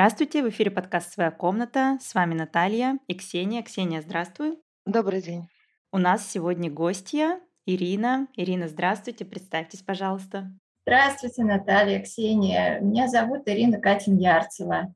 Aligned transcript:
Здравствуйте, 0.00 0.42
в 0.42 0.48
эфире 0.48 0.70
подкаст 0.70 1.12
«Своя 1.12 1.30
комната». 1.30 1.98
С 2.00 2.14
вами 2.14 2.32
Наталья 2.32 2.98
и 3.06 3.14
Ксения. 3.14 3.62
Ксения, 3.62 4.00
здравствуй. 4.00 4.58
Добрый 4.86 5.20
день. 5.20 5.46
У 5.92 5.98
нас 5.98 6.26
сегодня 6.26 6.70
гостья 6.70 7.38
Ирина. 7.66 8.26
Ирина, 8.34 8.66
здравствуйте, 8.66 9.26
представьтесь, 9.26 9.82
пожалуйста. 9.82 10.50
Здравствуйте, 10.86 11.44
Наталья, 11.44 12.02
Ксения. 12.02 12.80
Меня 12.80 13.08
зовут 13.08 13.42
Ирина 13.44 13.78
Катин 13.78 14.16
Ярцева. 14.16 14.94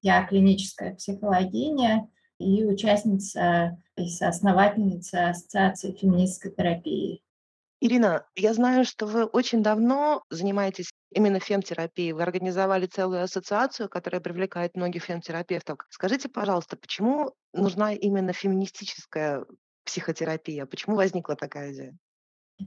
Я 0.00 0.24
клиническая 0.24 0.94
психологиня 0.94 2.08
и 2.38 2.64
участница 2.64 3.76
и 3.96 4.08
соосновательница 4.08 5.28
Ассоциации 5.28 5.92
феминистской 5.92 6.52
терапии. 6.52 7.20
Ирина, 7.82 8.24
я 8.34 8.54
знаю, 8.54 8.86
что 8.86 9.04
вы 9.04 9.26
очень 9.26 9.62
давно 9.62 10.22
занимаетесь 10.30 10.90
именно 11.10 11.40
фемтерапией. 11.40 12.12
Вы 12.12 12.22
организовали 12.22 12.86
целую 12.86 13.22
ассоциацию, 13.22 13.88
которая 13.88 14.20
привлекает 14.20 14.76
многих 14.76 15.04
фемтерапевтов. 15.04 15.78
Скажите, 15.90 16.28
пожалуйста, 16.28 16.76
почему 16.76 17.32
нужна 17.52 17.92
именно 17.92 18.32
феминистическая 18.32 19.44
психотерапия? 19.84 20.66
Почему 20.66 20.96
возникла 20.96 21.36
такая 21.36 21.72
идея? 21.72 21.98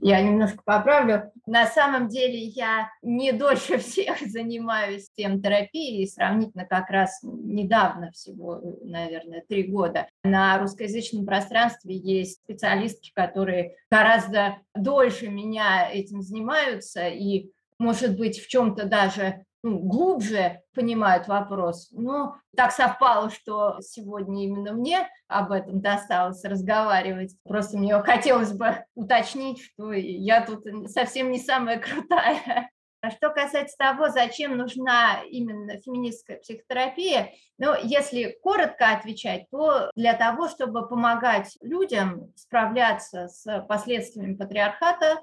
Я 0.00 0.22
немножко 0.22 0.62
поправлю. 0.64 1.30
На 1.46 1.66
самом 1.66 2.08
деле 2.08 2.38
я 2.38 2.90
не 3.02 3.32
дольше 3.32 3.76
всех 3.78 4.20
занимаюсь 4.20 5.10
тем 5.14 5.42
терапией, 5.42 6.06
сравнительно 6.08 6.64
как 6.64 6.88
раз 6.88 7.20
недавно, 7.22 8.10
всего, 8.12 8.60
наверное, 8.82 9.44
три 9.46 9.64
года. 9.64 10.08
На 10.24 10.58
русскоязычном 10.58 11.26
пространстве 11.26 11.94
есть 11.94 12.40
специалистки, 12.42 13.12
которые 13.14 13.76
гораздо 13.90 14.56
дольше 14.74 15.28
меня 15.28 15.90
этим 15.92 16.22
занимаются, 16.22 17.08
и, 17.08 17.50
может 17.78 18.16
быть, 18.16 18.40
в 18.40 18.48
чем-то 18.48 18.86
даже 18.86 19.44
ну, 19.62 19.78
глубже 19.78 20.60
понимают 20.74 21.28
вопрос. 21.28 21.88
Но 21.92 22.36
так 22.56 22.72
совпало, 22.72 23.30
что 23.30 23.78
сегодня 23.80 24.44
именно 24.44 24.72
мне 24.72 25.08
об 25.28 25.52
этом 25.52 25.80
досталось 25.80 26.44
разговаривать. 26.44 27.36
Просто 27.44 27.78
мне 27.78 27.98
хотелось 28.00 28.52
бы 28.52 28.84
уточнить, 28.94 29.62
что 29.62 29.92
я 29.92 30.44
тут 30.44 30.64
совсем 30.90 31.30
не 31.30 31.38
самая 31.38 31.78
крутая. 31.80 32.70
А 33.02 33.10
что 33.10 33.30
касается 33.30 33.76
того, 33.76 34.10
зачем 34.10 34.56
нужна 34.56 35.22
именно 35.28 35.76
феминистская 35.78 36.38
психотерапия, 36.38 37.32
ну, 37.58 37.74
если 37.82 38.38
коротко 38.42 38.92
отвечать, 38.92 39.46
то 39.50 39.90
для 39.96 40.14
того, 40.14 40.48
чтобы 40.48 40.88
помогать 40.88 41.56
людям 41.62 42.32
справляться 42.36 43.26
с 43.26 43.66
последствиями 43.68 44.36
патриархата, 44.36 45.20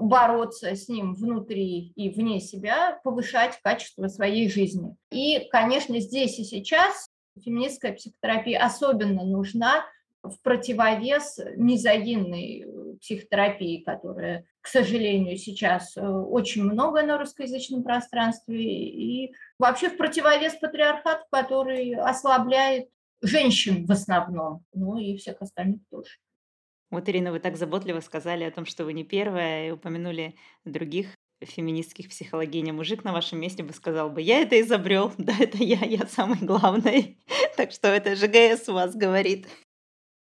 бороться 0.00 0.74
с 0.74 0.88
ним 0.88 1.14
внутри 1.14 1.92
и 1.96 2.10
вне 2.10 2.40
себя, 2.40 3.00
повышать 3.02 3.58
качество 3.62 4.08
своей 4.08 4.48
жизни. 4.48 4.96
И, 5.10 5.48
конечно, 5.50 5.98
здесь 6.00 6.38
и 6.38 6.44
сейчас 6.44 7.08
феминистская 7.44 7.92
психотерапия 7.92 8.64
особенно 8.64 9.24
нужна 9.24 9.84
в 10.22 10.40
противовес 10.42 11.38
мизогинной 11.56 12.64
э, 12.66 12.96
психотерапии, 13.00 13.82
которая, 13.82 14.44
к 14.60 14.66
сожалению, 14.66 15.36
сейчас 15.36 15.96
э, 15.96 16.00
очень 16.00 16.64
много 16.64 17.02
на 17.02 17.18
русскоязычном 17.18 17.84
пространстве, 17.84 18.60
и 18.60 19.34
вообще 19.58 19.88
в 19.88 19.96
противовес 19.96 20.54
патриархату, 20.54 21.24
который 21.30 21.94
ослабляет 21.94 22.88
женщин 23.22 23.86
в 23.86 23.92
основном, 23.92 24.64
ну 24.72 24.98
и 24.98 25.16
всех 25.16 25.40
остальных 25.40 25.80
тоже. 25.90 26.10
Вот, 26.90 27.08
Ирина, 27.08 27.32
вы 27.32 27.40
так 27.40 27.56
заботливо 27.56 28.00
сказали 28.00 28.44
о 28.44 28.50
том, 28.50 28.64
что 28.64 28.84
вы 28.84 28.92
не 28.92 29.04
первая, 29.04 29.68
и 29.68 29.70
упомянули 29.72 30.36
других 30.64 31.08
феминистских 31.44 32.08
психологинь. 32.08 32.70
А 32.70 32.72
мужик 32.72 33.04
на 33.04 33.12
вашем 33.12 33.40
месте 33.40 33.62
бы 33.62 33.72
сказал 33.72 34.10
бы, 34.10 34.22
я 34.22 34.40
это 34.40 34.60
изобрел, 34.60 35.12
да, 35.18 35.34
это 35.38 35.58
я, 35.58 35.84
я 35.84 36.06
самый 36.06 36.38
главный. 36.38 37.18
Так 37.56 37.72
что 37.72 37.88
это 37.88 38.14
ЖГС 38.14 38.68
у 38.68 38.74
вас 38.74 38.94
говорит. 38.94 39.48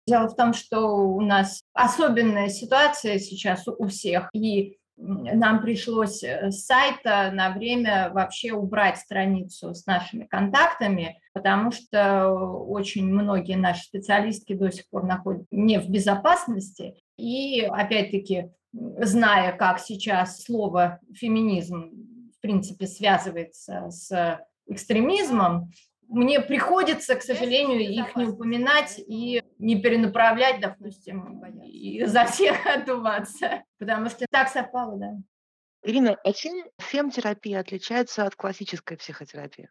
Дело 0.07 0.29
в 0.29 0.37
том, 0.37 0.53
что 0.53 0.81
у 0.81 1.23
нас 1.23 1.63
особенная 1.73 2.51
ситуация 2.51 3.19
сейчас 3.19 3.67
у 3.67 3.89
всех, 3.89 4.29
и 4.35 4.77
нам 4.97 5.61
пришлось 5.61 6.23
э, 6.23 6.51
с 6.51 6.67
сайта 6.67 7.31
на 7.33 7.51
время 7.51 8.11
вообще 8.13 8.53
убрать 8.53 8.99
страницу 8.99 9.75
с 9.75 9.87
нашими 9.87 10.25
контактами, 10.25 11.21
потому 11.33 11.73
что 11.73 12.29
очень 12.29 13.07
многие 13.07 13.57
наши 13.57 13.83
специалистки 13.85 14.53
до 14.53 14.71
сих 14.71 14.89
пор 14.89 15.05
находятся 15.05 15.49
не 15.51 15.81
в 15.81 15.89
безопасности. 15.89 16.95
И 17.17 17.63
опять-таки, 17.63 18.51
зная, 18.73 19.53
как 19.57 19.81
сейчас 19.81 20.43
слово 20.43 21.01
феминизм 21.13 21.91
в 22.37 22.41
принципе 22.41 22.87
связывается 22.87 23.91
с 23.91 24.41
экстремизмом, 24.67 25.71
мне 26.09 26.41
приходится, 26.41 27.15
к 27.15 27.23
сожалению, 27.23 27.81
их 27.81 28.15
не 28.17 28.27
упоминать 28.27 28.99
и 28.99 29.43
не 29.65 29.81
перенаправлять, 29.81 30.61
допустим, 30.61 31.43
и 31.65 32.05
за 32.05 32.27
всех 32.27 32.67
отдуваться, 32.67 33.65
потому 33.79 34.11
что 34.11 34.27
так 34.31 34.49
совпало, 34.49 34.99
да. 34.99 35.17
Ирина, 35.83 36.17
а 36.25 36.33
чем 36.33 36.67
фемтерапия 36.79 37.61
отличается 37.61 38.25
от 38.25 38.37
классической 38.37 38.97
психотерапии? 38.97 39.69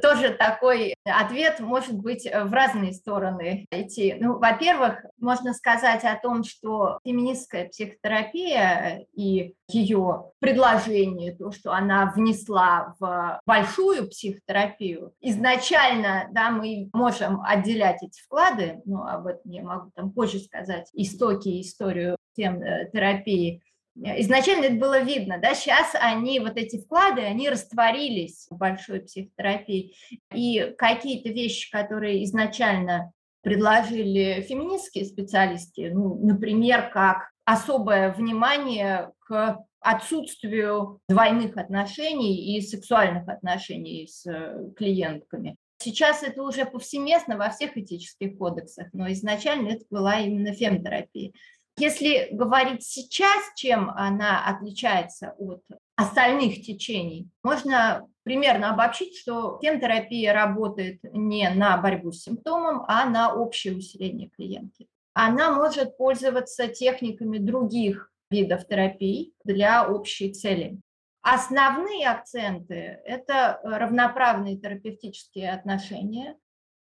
Тоже 0.00 0.30
такой 0.30 0.94
ответ 1.04 1.60
может 1.60 1.94
быть 1.94 2.26
э, 2.26 2.44
в 2.44 2.52
разные 2.52 2.92
стороны 2.92 3.66
идти. 3.70 4.16
Ну, 4.18 4.38
во-первых, 4.38 5.04
можно 5.18 5.54
сказать 5.54 6.04
о 6.04 6.16
том, 6.16 6.44
что 6.44 6.98
феминистская 7.04 7.68
психотерапия 7.68 9.06
и 9.14 9.54
ее 9.68 10.30
предложение, 10.38 11.34
то, 11.34 11.52
что 11.52 11.72
она 11.72 12.12
внесла 12.14 12.94
в 12.98 13.40
большую 13.44 14.08
психотерапию, 14.08 15.12
изначально, 15.20 16.28
да, 16.32 16.50
мы 16.50 16.88
можем 16.92 17.42
отделять 17.42 18.02
эти 18.02 18.20
вклады, 18.20 18.80
но 18.84 19.06
об 19.06 19.26
этом 19.26 19.50
я 19.50 19.62
могу 19.62 19.90
там 19.94 20.10
позже 20.10 20.38
сказать, 20.38 20.88
истоки, 20.92 21.60
историю 21.60 22.16
тем 22.38 22.62
э, 22.62 22.88
терапии, 22.92 23.62
Изначально 24.00 24.66
это 24.66 24.76
было 24.76 25.00
видно, 25.00 25.38
да, 25.38 25.54
сейчас 25.54 25.90
они, 25.94 26.38
вот 26.40 26.56
эти 26.56 26.80
вклады, 26.80 27.22
они 27.22 27.48
растворились 27.48 28.46
в 28.48 28.56
большой 28.56 29.00
психотерапии, 29.00 29.94
и 30.32 30.74
какие-то 30.78 31.30
вещи, 31.30 31.70
которые 31.70 32.24
изначально 32.24 33.12
предложили 33.42 34.44
феминистские 34.48 35.04
специалисты, 35.04 35.92
ну, 35.92 36.14
например, 36.24 36.90
как 36.90 37.30
особое 37.44 38.12
внимание 38.12 39.10
к 39.20 39.58
отсутствию 39.80 41.00
двойных 41.08 41.56
отношений 41.56 42.56
и 42.56 42.60
сексуальных 42.60 43.28
отношений 43.28 44.06
с 44.06 44.26
э, 44.26 44.70
клиентками. 44.76 45.56
Сейчас 45.80 46.24
это 46.24 46.42
уже 46.42 46.64
повсеместно 46.64 47.36
во 47.36 47.50
всех 47.50 47.76
этических 47.76 48.36
кодексах, 48.36 48.88
но 48.92 49.10
изначально 49.12 49.68
это 49.68 49.84
была 49.90 50.18
именно 50.18 50.52
фемтерапия. 50.52 51.32
Если 51.78 52.28
говорить 52.32 52.82
сейчас, 52.82 53.38
чем 53.54 53.90
она 53.90 54.44
отличается 54.46 55.34
от 55.38 55.62
остальных 55.94 56.62
течений, 56.62 57.28
можно 57.44 58.06
примерно 58.24 58.70
обобщить, 58.70 59.16
что 59.16 59.58
фемтерапия 59.62 60.32
работает 60.32 60.98
не 61.12 61.48
на 61.50 61.76
борьбу 61.76 62.10
с 62.10 62.22
симптомом, 62.22 62.84
а 62.88 63.04
на 63.04 63.32
общее 63.32 63.76
усиление 63.76 64.28
клиентки. 64.30 64.88
Она 65.14 65.52
может 65.52 65.96
пользоваться 65.96 66.68
техниками 66.68 67.38
других 67.38 68.10
видов 68.30 68.66
терапий 68.66 69.34
для 69.44 69.88
общей 69.88 70.32
цели. 70.32 70.80
Основные 71.22 72.08
акценты– 72.08 73.00
это 73.04 73.60
равноправные 73.62 74.56
терапевтические 74.56 75.52
отношения, 75.52 76.36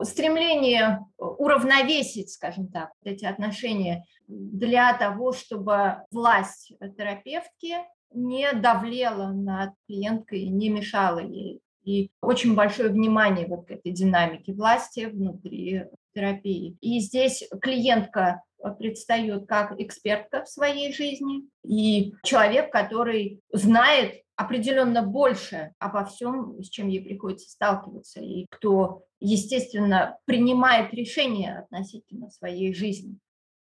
стремление 0.05 1.01
уравновесить, 1.19 2.31
скажем 2.31 2.69
так, 2.69 2.91
эти 3.05 3.25
отношения 3.25 4.05
для 4.27 4.93
того, 4.97 5.33
чтобы 5.33 5.99
власть 6.11 6.73
терапевтки 6.97 7.77
не 8.13 8.53
давлела 8.53 9.29
над 9.29 9.71
клиенткой, 9.87 10.47
не 10.47 10.69
мешала 10.69 11.19
ей. 11.19 11.61
И 11.85 12.11
очень 12.21 12.55
большое 12.55 12.91
внимание 12.91 13.47
вот 13.47 13.67
к 13.67 13.71
этой 13.73 13.93
динамике 13.93 14.53
власти 14.53 15.07
внутри 15.07 15.85
терапии. 16.15 16.77
И 16.81 17.01
здесь 17.01 17.49
клиентка 17.61 18.43
предстает 18.79 19.47
как 19.47 19.81
экспертка 19.81 20.45
в 20.45 20.49
своей 20.49 20.93
жизни 20.93 21.43
и 21.65 22.15
человек, 22.23 22.71
который 22.71 23.41
знает 23.53 24.23
определенно 24.43 25.03
больше 25.03 25.73
обо 25.79 26.05
всем, 26.05 26.63
с 26.63 26.69
чем 26.69 26.89
ей 26.89 27.01
приходится 27.03 27.49
сталкиваться, 27.49 28.21
и 28.21 28.47
кто, 28.51 29.05
естественно, 29.21 30.19
принимает 30.25 30.93
решения 30.93 31.61
относительно 31.61 32.31
своей 32.31 32.75
жизни. 32.75 33.19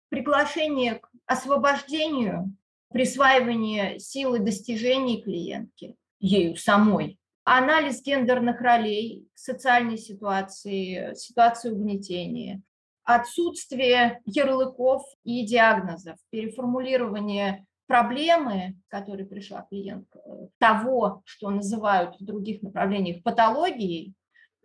Приглашение 0.09 0.95
к 0.95 1.09
освобождению, 1.25 2.55
присваивание 2.89 3.99
силы 3.99 4.39
достижений 4.39 5.21
клиентки, 5.21 5.95
ею 6.19 6.55
самой, 6.57 7.17
анализ 7.43 8.01
гендерных 8.01 8.59
ролей, 8.59 9.27
социальной 9.33 9.97
ситуации, 9.97 11.13
ситуации 11.15 11.71
угнетения, 11.71 12.61
отсутствие 13.03 14.21
ярлыков 14.25 15.03
и 15.23 15.45
диагнозов, 15.45 16.17
переформулирование 16.29 17.65
проблемы, 17.91 18.77
к 18.87 18.91
которой 18.91 19.25
пришла 19.25 19.67
клиентка, 19.69 20.21
того, 20.59 21.23
что 21.25 21.49
называют 21.49 22.15
в 22.17 22.23
других 22.23 22.61
направлениях 22.61 23.21
патологией, 23.21 24.13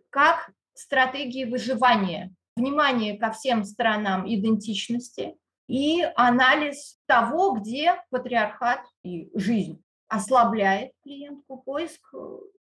как 0.09 0.51
стратегии 0.73 1.43
выживания, 1.43 2.33
внимание 2.55 3.17
ко 3.17 3.31
всем 3.31 3.65
сторонам 3.65 4.25
идентичности 4.25 5.35
и 5.67 6.05
анализ 6.15 6.99
того, 7.05 7.51
где 7.51 8.01
патриархат 8.11 8.79
и 9.03 9.29
жизнь 9.33 9.83
ослабляет 10.07 10.93
клиентку, 11.03 11.57
поиск 11.57 11.99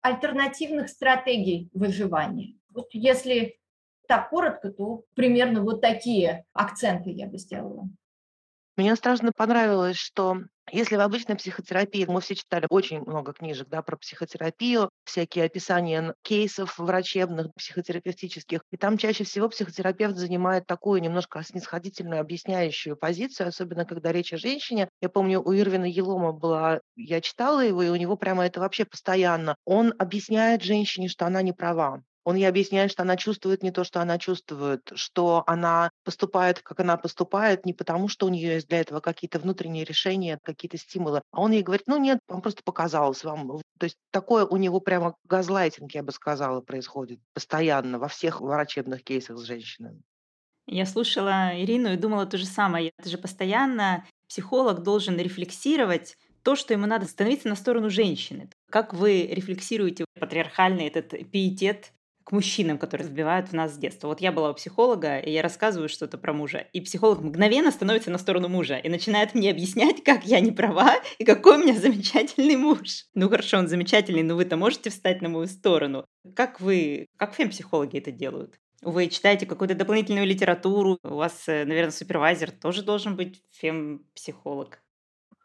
альтернативных 0.01 0.89
стратегий 0.89 1.69
выживания. 1.73 2.57
Вот 2.73 2.87
если 2.91 3.59
так 4.07 4.31
коротко, 4.31 4.71
то 4.71 5.03
примерно 5.13 5.61
вот 5.61 5.81
такие 5.81 6.45
акценты 6.53 7.11
я 7.11 7.27
бы 7.27 7.37
сделала. 7.37 7.87
Мне 8.77 8.95
страшно 8.95 9.31
понравилось, 9.31 9.97
что 9.97 10.39
если 10.71 10.95
в 10.95 11.01
обычной 11.01 11.35
психотерапии 11.35 12.05
мы 12.05 12.21
все 12.21 12.35
читали 12.35 12.65
очень 12.69 13.01
много 13.01 13.33
книжек 13.33 13.67
да, 13.69 13.81
про 13.81 13.97
психотерапию, 13.97 14.89
всякие 15.03 15.45
описания 15.45 16.13
кейсов 16.23 16.77
врачебных, 16.77 17.53
психотерапевтических, 17.55 18.61
и 18.71 18.77
там 18.77 18.97
чаще 18.97 19.23
всего 19.23 19.49
психотерапевт 19.49 20.15
занимает 20.15 20.65
такую 20.65 21.01
немножко 21.01 21.43
снисходительную 21.43 22.21
объясняющую 22.21 22.97
позицию, 22.97 23.47
особенно 23.49 23.85
когда 23.85 24.11
речь 24.11 24.33
о 24.33 24.37
женщине. 24.37 24.89
Я 25.01 25.09
помню, 25.09 25.41
у 25.41 25.53
Ирвина 25.53 25.85
Елома 25.85 26.31
была, 26.31 26.79
я 26.95 27.21
читала 27.21 27.59
его, 27.59 27.83
и 27.83 27.89
у 27.89 27.95
него 27.95 28.17
прямо 28.17 28.45
это 28.45 28.59
вообще 28.59 28.85
постоянно. 28.85 29.55
Он 29.65 29.93
объясняет 29.99 30.63
женщине, 30.63 31.07
что 31.07 31.25
она 31.25 31.41
не 31.41 31.53
права. 31.53 32.01
Он 32.25 32.35
ей 32.35 32.49
объясняет, 32.49 32.91
что 32.91 33.03
она 33.03 33.17
чувствует 33.17 33.61
не 33.61 33.71
то, 33.71 33.83
что 33.83 34.01
она 34.01 34.17
чувствует, 34.17 34.91
что 34.95 35.43
она 35.45 35.91
поступает, 36.03 36.59
как 36.59 36.79
она 36.79 36.97
поступает, 36.97 37.65
не 37.65 37.73
потому, 37.73 38.07
что 38.07 38.25
у 38.25 38.29
нее 38.29 38.55
есть 38.55 38.67
для 38.67 38.81
этого 38.81 38.99
какие-то 38.99 39.37
внутренние 39.37 39.85
решения, 39.85 40.39
какие-то 40.43 40.77
стимулы. 40.77 41.21
А 41.31 41.41
он 41.41 41.51
ей 41.51 41.61
говорит, 41.61 41.85
ну 41.85 41.97
нет, 41.97 42.17
вам 42.27 42.41
просто 42.41 42.63
показалось 42.63 43.23
вам. 43.23 43.61
То 43.79 43.83
есть 43.83 43.97
такое 44.11 44.43
у 44.45 44.57
него 44.57 44.79
прямо 44.79 45.15
газлайтинг, 45.25 45.93
я 45.93 46.01
бы 46.01 46.11
сказала, 46.11 46.61
происходит 46.61 47.19
постоянно 47.33 47.99
во 47.99 48.07
всех 48.07 48.41
врачебных 48.41 49.03
кейсах 49.03 49.37
с 49.37 49.43
женщинами. 49.43 50.01
Я 50.67 50.87
слушала 50.87 51.51
Ирину 51.53 51.93
и 51.93 51.97
думала 51.97 52.25
то 52.25 52.39
же 52.39 52.45
самое. 52.45 52.91
Это 52.97 53.07
же 53.07 53.19
постоянно 53.19 54.03
психолог 54.27 54.81
должен 54.81 55.19
рефлексировать 55.19 56.17
то, 56.41 56.55
что 56.55 56.73
ему 56.73 56.87
надо 56.87 57.05
становиться 57.05 57.49
на 57.49 57.55
сторону 57.55 57.91
женщины. 57.91 58.49
Как 58.71 58.95
вы 58.95 59.27
рефлексируете 59.27 60.05
патриархальный 60.19 60.87
этот 60.87 61.09
пиетет 61.31 61.91
к 62.25 62.31
мужчинам, 62.31 62.79
которые 62.79 63.07
сбивают 63.07 63.49
в 63.49 63.53
нас 63.53 63.75
с 63.75 63.77
детства. 63.77 64.07
Вот 64.07 64.19
я 64.19 64.31
была 64.31 64.49
у 64.49 64.53
психолога, 64.55 65.19
и 65.19 65.31
я 65.31 65.43
рассказываю 65.43 65.87
что-то 65.87 66.17
про 66.17 66.33
мужа, 66.33 66.65
и 66.73 66.81
психолог 66.81 67.21
мгновенно 67.21 67.71
становится 67.71 68.09
на 68.09 68.17
сторону 68.17 68.49
мужа 68.49 68.77
и 68.77 68.89
начинает 68.89 69.35
мне 69.35 69.51
объяснять, 69.51 70.03
как 70.03 70.25
я 70.25 70.39
не 70.39 70.51
права 70.51 70.95
и 71.19 71.23
какой 71.23 71.57
у 71.57 71.59
меня 71.59 71.75
замечательный 71.75 72.55
муж. 72.55 73.05
Ну 73.13 73.29
хорошо, 73.29 73.59
он 73.59 73.67
замечательный, 73.67 74.23
но 74.23 74.35
вы-то 74.35 74.57
можете 74.57 74.89
встать 74.89 75.21
на 75.21 75.29
мою 75.29 75.45
сторону. 75.45 76.05
Как 76.35 76.59
вы, 76.59 77.05
как 77.17 77.35
фем-психологи 77.35 77.99
это 77.99 78.11
делают? 78.11 78.55
Вы 78.81 79.07
читаете 79.07 79.45
какую-то 79.45 79.75
дополнительную 79.75 80.25
литературу, 80.25 80.97
у 81.03 81.15
вас, 81.15 81.47
э, 81.47 81.63
наверное, 81.63 81.91
супервайзер 81.91 82.51
тоже 82.51 82.81
должен 82.81 83.15
быть 83.15 83.43
фем-психолог. 83.51 84.81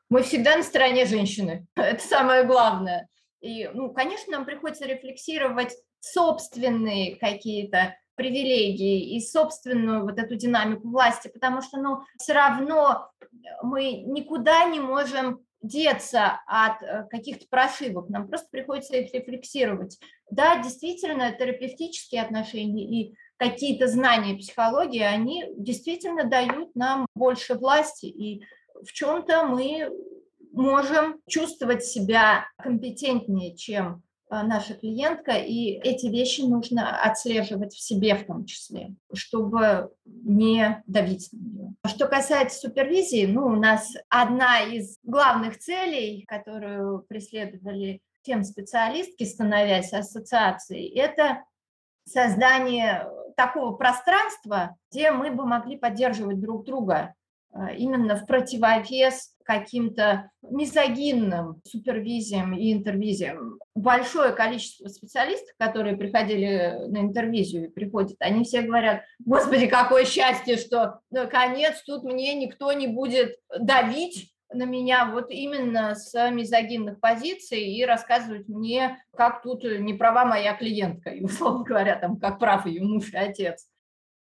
Мы 0.08 0.22
всегда 0.22 0.56
на 0.56 0.62
стороне 0.62 1.04
женщины. 1.04 1.66
Это 1.76 2.02
самое 2.02 2.44
главное. 2.44 3.06
И, 3.42 3.68
ну, 3.68 3.92
конечно, 3.92 4.32
нам 4.32 4.46
приходится 4.46 4.86
рефлексировать 4.86 5.74
собственные 6.00 7.16
какие-то 7.16 7.96
привилегии 8.14 9.16
и 9.16 9.20
собственную 9.20 10.02
вот 10.02 10.18
эту 10.18 10.36
динамику 10.36 10.88
власти, 10.88 11.28
потому 11.28 11.62
что, 11.62 11.78
ну, 11.78 12.00
все 12.18 12.34
равно 12.34 13.10
мы 13.62 14.02
никуда 14.02 14.64
не 14.66 14.80
можем 14.80 15.40
деться 15.62 16.40
от 16.46 16.82
э, 16.82 17.06
каких-то 17.10 17.46
прошивок, 17.48 18.08
нам 18.08 18.28
просто 18.28 18.48
приходится 18.50 18.96
их 18.96 19.12
рефлексировать. 19.12 19.98
Да, 20.30 20.62
действительно, 20.62 21.32
терапевтические 21.32 22.22
отношения 22.22 22.84
и 22.84 23.14
какие-то 23.36 23.86
знания 23.86 24.36
психологии, 24.36 25.02
они 25.02 25.44
действительно 25.56 26.24
дают 26.24 26.74
нам 26.74 27.06
больше 27.14 27.54
власти, 27.54 28.06
и 28.06 28.42
в 28.82 28.92
чем-то 28.92 29.44
мы 29.44 29.90
можем 30.52 31.20
чувствовать 31.28 31.84
себя 31.84 32.46
компетентнее, 32.58 33.56
чем 33.56 34.02
наша 34.30 34.74
клиентка, 34.74 35.32
и 35.32 35.72
эти 35.82 36.06
вещи 36.06 36.42
нужно 36.42 37.02
отслеживать 37.02 37.74
в 37.74 37.80
себе 37.80 38.14
в 38.14 38.26
том 38.26 38.44
числе, 38.44 38.94
чтобы 39.12 39.90
не 40.04 40.82
давить 40.86 41.28
на 41.32 41.38
нее. 41.38 41.74
Что 41.86 42.06
касается 42.06 42.60
супервизии, 42.60 43.26
ну, 43.26 43.46
у 43.46 43.56
нас 43.56 43.92
одна 44.08 44.60
из 44.60 44.98
главных 45.02 45.58
целей, 45.58 46.24
которую 46.26 47.02
преследовали 47.08 48.00
тем 48.22 48.44
специалистки, 48.44 49.24
становясь 49.24 49.92
ассоциацией, 49.92 50.88
это 50.96 51.44
создание 52.04 53.08
такого 53.36 53.74
пространства, 53.76 54.76
где 54.90 55.10
мы 55.10 55.30
бы 55.30 55.46
могли 55.46 55.76
поддерживать 55.76 56.40
друг 56.40 56.64
друга 56.64 57.14
а, 57.52 57.72
именно 57.72 58.16
в 58.16 58.26
противовес 58.26 59.34
каким-то 59.44 60.30
мизогинным 60.42 61.60
супервизиям 61.66 62.54
и 62.54 62.72
интервизиям. 62.72 63.58
Большое 63.74 64.32
количество 64.32 64.88
специалистов, 64.88 65.54
которые 65.58 65.96
приходили 65.96 66.86
на 66.88 66.98
интервизию 66.98 67.66
и 67.66 67.72
приходят, 67.72 68.16
они 68.20 68.44
все 68.44 68.62
говорят, 68.62 69.02
господи, 69.18 69.66
какое 69.66 70.04
счастье, 70.04 70.56
что 70.56 71.00
наконец 71.10 71.82
тут 71.84 72.04
мне 72.04 72.34
никто 72.34 72.72
не 72.72 72.86
будет 72.86 73.36
давить 73.58 74.32
на 74.52 74.64
меня 74.64 75.06
вот 75.06 75.30
именно 75.30 75.94
с 75.94 76.12
мизогинных 76.30 76.98
позиций 77.00 77.62
и 77.62 77.84
рассказывать 77.84 78.48
мне, 78.48 78.98
как 79.16 79.42
тут 79.42 79.62
не 79.64 79.94
права 79.94 80.24
моя 80.24 80.54
клиентка, 80.54 81.10
и, 81.10 81.22
условно 81.22 81.64
говоря, 81.64 81.96
там, 81.96 82.18
как 82.18 82.38
прав 82.38 82.66
ее 82.66 82.82
муж 82.82 83.12
и 83.12 83.16
отец. 83.16 83.68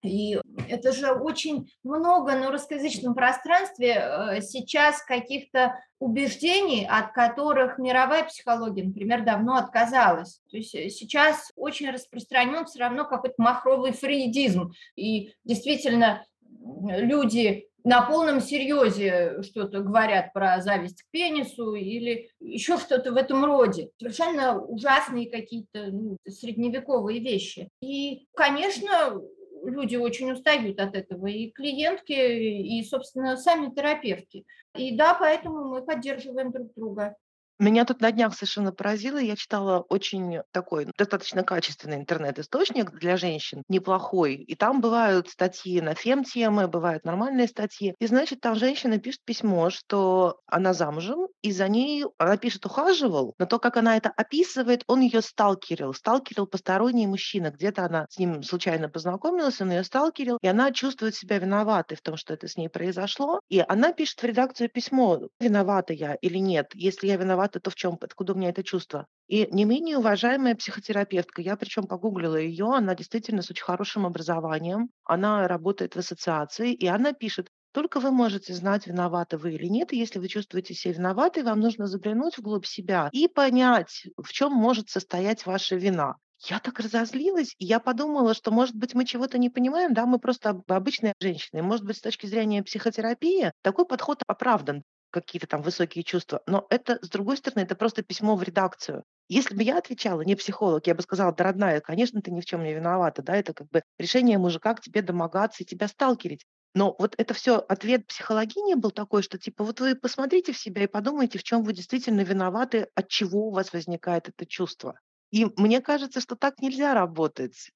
И 0.03 0.39
это 0.69 0.92
же 0.92 1.12
очень 1.12 1.69
много 1.83 2.36
на 2.36 2.51
русскоязычном 2.51 3.15
пространстве 3.15 3.95
э, 3.95 4.42
сейчас 4.42 5.01
каких-то 5.03 5.80
убеждений, 6.00 6.88
от 6.89 7.13
которых 7.13 7.77
мировая 7.77 8.24
психология, 8.24 8.83
например, 8.83 9.24
давно 9.24 9.56
отказалась. 9.56 10.42
То 10.51 10.57
есть 10.57 10.75
э, 10.75 10.89
сейчас 10.89 11.51
очень 11.56 11.90
распространен 11.90 12.66
все 12.66 12.80
равно 12.80 13.06
какой-то 13.06 13.35
махровый 13.37 13.94
фрейдизм. 13.94 14.73
И 14.95 15.33
действительно 15.44 16.23
люди 16.59 17.68
на 17.85 18.02
полном 18.02 18.42
серьезе 18.42 19.44
что-то 19.44 19.81
говорят 19.81 20.33
про 20.33 20.59
зависть 20.59 21.04
к 21.04 21.11
пенису 21.11 21.75
или 21.75 22.31
еще 22.40 22.78
что-то 22.80 23.11
в 23.11 23.16
этом 23.16 23.45
роде. 23.45 23.92
Совершенно 23.99 24.59
ужасные 24.59 25.30
какие-то 25.30 25.92
ну, 25.92 26.18
средневековые 26.28 27.19
вещи. 27.19 27.69
И, 27.81 28.25
конечно, 28.35 29.21
люди 29.66 29.95
очень 29.95 30.31
устают 30.31 30.80
от 30.80 30.95
этого, 30.95 31.28
и 31.28 31.52
клиентки, 31.52 32.14
и, 32.14 32.84
собственно, 32.84 33.38
сами 33.38 33.74
терапевты. 33.74 34.45
И 34.76 34.95
да, 34.95 35.14
поэтому 35.14 35.69
мы 35.69 35.81
поддерживаем 35.81 36.52
друг 36.52 36.74
друга. 36.76 37.16
Меня 37.57 37.85
тут 37.85 38.02
на 38.02 38.12
днях 38.12 38.33
совершенно 38.33 38.74
поразило. 38.74 39.18
Я 39.18 39.38
читала 39.38 39.80
очень 39.88 40.42
такой 40.52 40.88
достаточно 40.97 41.44
качественный 41.44 41.95
интернет-источник 41.95 42.92
для 42.92 43.16
женщин, 43.16 43.64
неплохой. 43.69 44.35
И 44.35 44.56
там 44.56 44.81
бывают 44.81 45.30
статьи 45.30 45.80
на 45.80 45.95
фем-темы, 45.95 46.68
бывают 46.68 47.06
нормальные 47.06 47.47
статьи. 47.47 47.95
И, 47.97 48.07
значит, 48.07 48.42
там 48.42 48.56
женщина 48.56 48.97
пишет 48.97 49.21
письмо, 49.24 49.69
что 49.69 50.40
она 50.47 50.74
замужем, 50.74 51.28
и 51.42 51.54
за 51.54 51.69
ней, 51.69 52.04
она 52.18 52.35
пишет, 52.35 52.66
ухаживал, 52.66 53.35
но 53.38 53.45
то, 53.45 53.57
как 53.57 53.78
она 53.78 53.95
это 53.95 54.09
описывает, 54.09 54.83
он 54.88 55.00
ее 55.00 55.21
сталкерил. 55.21 55.94
Сталкерил 55.94 56.47
посторонний 56.47 57.07
мужчина. 57.07 57.52
Где-то 57.52 57.85
она 57.85 58.06
с 58.09 58.19
ним 58.19 58.44
случайно 58.44 58.90
познакомилась, 58.90 59.62
он 59.62 59.71
ее 59.71 59.85
сталкерил, 59.85 60.40
и 60.42 60.47
она 60.47 60.74
чувствует 60.74 61.16
себя 61.16 61.40
виноватой 61.40 61.95
в 61.95 62.02
том, 62.02 62.18
что 62.18 62.33
это 62.33 62.50
с 62.50 62.57
ней 62.57 62.68
произошло. 62.68 63.40
И 63.47 63.64
она 63.66 63.94
пишет 63.94 64.21
в 64.21 64.26
редакцию 64.26 64.69
письмо, 64.69 65.21
виновата 65.40 65.94
я 65.94 66.16
или 66.16 66.38
нет. 66.38 66.68
Если 66.74 67.07
я 67.07 67.16
виновата, 67.16 67.44
виновата, 67.45 67.59
то 67.59 67.69
в 67.69 67.75
чем, 67.75 67.97
откуда 68.02 68.33
у 68.33 68.35
меня 68.35 68.49
это 68.49 68.64
чувство? 68.64 69.07
И 69.28 69.47
не 69.52 69.66
менее 69.66 69.97
уважаемая 69.97 70.56
психотерапевтка, 70.56 71.42
я 71.42 71.56
причем 71.56 71.83
погуглила 71.83 72.35
ее, 72.35 72.66
она 72.73 72.95
действительно 72.95 73.42
с 73.42 73.52
очень 73.52 73.64
хорошим 73.64 74.06
образованием, 74.06 74.90
она 75.04 75.47
работает 75.47 75.95
в 75.95 75.99
ассоциации, 75.99 76.73
и 76.73 76.87
она 76.87 77.14
пишет, 77.14 77.49
только 77.71 77.99
вы 77.99 78.11
можете 78.11 78.54
знать, 78.54 78.87
виноваты 78.87 79.37
вы 79.37 79.54
или 79.54 79.68
нет. 79.68 79.92
И 79.92 79.97
если 79.97 80.19
вы 80.19 80.30
чувствуете 80.30 80.73
себя 80.73 80.94
виноватой, 80.94 81.44
вам 81.44 81.59
нужно 81.59 81.87
заглянуть 81.87 82.37
вглубь 82.37 82.66
себя 82.66 83.09
и 83.11 83.28
понять, 83.28 84.07
в 84.18 84.31
чем 84.31 84.54
может 84.54 84.90
состоять 84.90 85.45
ваша 85.45 85.75
вина. 85.75 86.16
Я 86.47 86.59
так 86.59 86.80
разозлилась, 86.80 87.56
и 87.57 87.66
я 87.66 87.80
подумала, 87.80 88.33
что, 88.33 88.52
может 88.52 88.75
быть, 88.75 88.94
мы 88.94 89.06
чего-то 89.06 89.37
не 89.37 89.49
понимаем, 89.49 89.94
да, 89.94 90.06
мы 90.06 90.19
просто 90.19 90.61
обычные 90.68 91.14
женщины. 91.19 91.64
Может 91.64 91.85
быть, 91.85 91.97
с 91.97 92.02
точки 92.02 92.28
зрения 92.28 92.64
психотерапии 92.64 93.52
такой 93.61 93.85
подход 93.85 94.21
оправдан 94.28 94.83
какие-то 95.22 95.48
там 95.48 95.62
высокие 95.62 96.04
чувства. 96.04 96.42
Но 96.48 96.66
это, 96.69 97.00
с 97.02 97.10
другой 97.10 97.38
стороны, 97.38 97.64
это 97.64 97.76
просто 97.76 98.04
письмо 98.04 98.36
в 98.36 98.44
редакцию. 98.44 99.04
Если 99.28 99.56
бы 99.56 99.64
я 99.64 99.78
отвечала, 99.78 100.22
не 100.22 100.36
психолог, 100.36 100.86
я 100.88 100.95
бы 100.95 101.02
сказала, 101.02 101.34
да, 101.34 101.45
родная, 101.45 101.81
конечно, 101.81 102.22
ты 102.22 102.31
ни 102.31 102.42
в 102.42 102.45
чем 102.45 102.64
не 102.64 102.74
виновата, 102.74 103.22
да, 103.22 103.36
это 103.36 103.54
как 103.54 103.69
бы 103.69 103.81
решение 103.98 104.38
мужика 104.38 104.74
к 104.74 104.81
тебе 104.81 105.02
домогаться 105.02 105.64
и 105.64 105.66
тебя 105.66 105.88
сталкерить. 105.88 106.45
Но 106.76 106.95
вот 107.00 107.16
это 107.18 107.34
все 107.34 107.56
ответ 107.57 108.06
психологини 108.06 108.76
был 108.76 108.92
такой, 108.92 109.24
что 109.24 109.38
типа 109.38 109.64
вот 109.64 109.80
вы 109.80 109.95
посмотрите 109.95 110.52
в 110.52 110.57
себя 110.57 110.84
и 110.84 110.88
подумайте, 110.88 111.40
в 111.40 111.44
чем 111.44 111.64
вы 111.64 111.74
действительно 111.74 112.22
виноваты, 112.22 112.90
от 112.95 113.07
чего 113.07 113.48
у 113.48 113.52
вас 113.52 113.72
возникает 113.72 114.28
это 114.28 114.45
чувство. 114.45 115.00
И 115.31 115.45
мне 115.57 115.81
кажется, 115.81 116.19
что 116.19 116.36
так 116.36 116.60
нельзя 116.60 116.94
работать. 116.94 117.72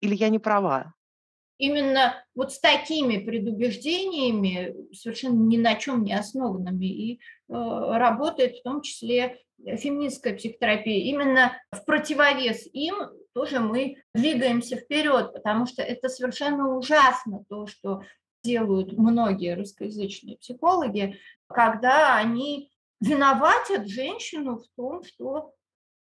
Или 0.00 0.16
я 0.16 0.28
не 0.28 0.40
права? 0.40 0.92
Именно 1.62 2.16
вот 2.34 2.52
с 2.52 2.58
такими 2.58 3.18
предубеждениями, 3.18 4.74
совершенно 4.92 5.38
ни 5.46 5.56
на 5.56 5.76
чем 5.76 6.02
не 6.02 6.12
основанными, 6.12 6.86
и 6.86 7.14
э, 7.14 7.20
работает 7.48 8.56
в 8.56 8.62
том 8.64 8.82
числе 8.82 9.38
феминистская 9.64 10.34
психотерапия. 10.34 11.04
Именно 11.04 11.52
в 11.70 11.84
противовес 11.84 12.66
им 12.72 12.96
тоже 13.32 13.60
мы 13.60 13.98
двигаемся 14.12 14.74
вперед, 14.74 15.34
потому 15.34 15.66
что 15.66 15.82
это 15.82 16.08
совершенно 16.08 16.76
ужасно, 16.76 17.44
то, 17.48 17.68
что 17.68 18.02
делают 18.42 18.98
многие 18.98 19.54
русскоязычные 19.54 20.38
психологи, 20.38 21.16
когда 21.46 22.16
они 22.16 22.72
виноватят 23.00 23.86
женщину 23.86 24.56
в 24.58 24.64
том, 24.76 25.04
что 25.04 25.52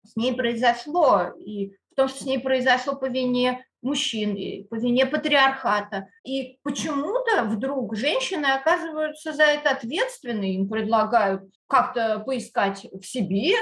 с 0.03 0.17
ней 0.17 0.35
произошло, 0.35 1.29
и 1.39 1.77
в 1.91 1.95
том, 1.95 2.09
что 2.09 2.23
с 2.23 2.25
ней 2.25 2.39
произошло 2.39 2.97
по 2.97 3.05
вине 3.05 3.65
мужчин, 3.85 4.35
по 4.67 4.75
вине 4.75 5.05
патриархата. 5.05 6.07
И 6.25 6.59
почему-то 6.63 7.43
вдруг 7.43 7.95
женщины 7.95 8.47
оказываются 8.47 9.31
за 9.31 9.43
это 9.43 9.69
ответственны, 9.69 10.55
им 10.55 10.67
предлагают 10.67 11.43
как-то 11.67 12.19
поискать 12.19 12.85
в 12.91 13.05
себе 13.05 13.53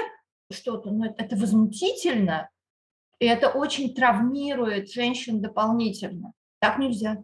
что-то. 0.50 0.90
Но 0.90 1.06
это, 1.06 1.36
возмутительно, 1.36 2.48
и 3.18 3.26
это 3.26 3.48
очень 3.50 3.94
травмирует 3.94 4.90
женщин 4.90 5.40
дополнительно. 5.40 6.32
Так 6.58 6.78
нельзя. 6.78 7.18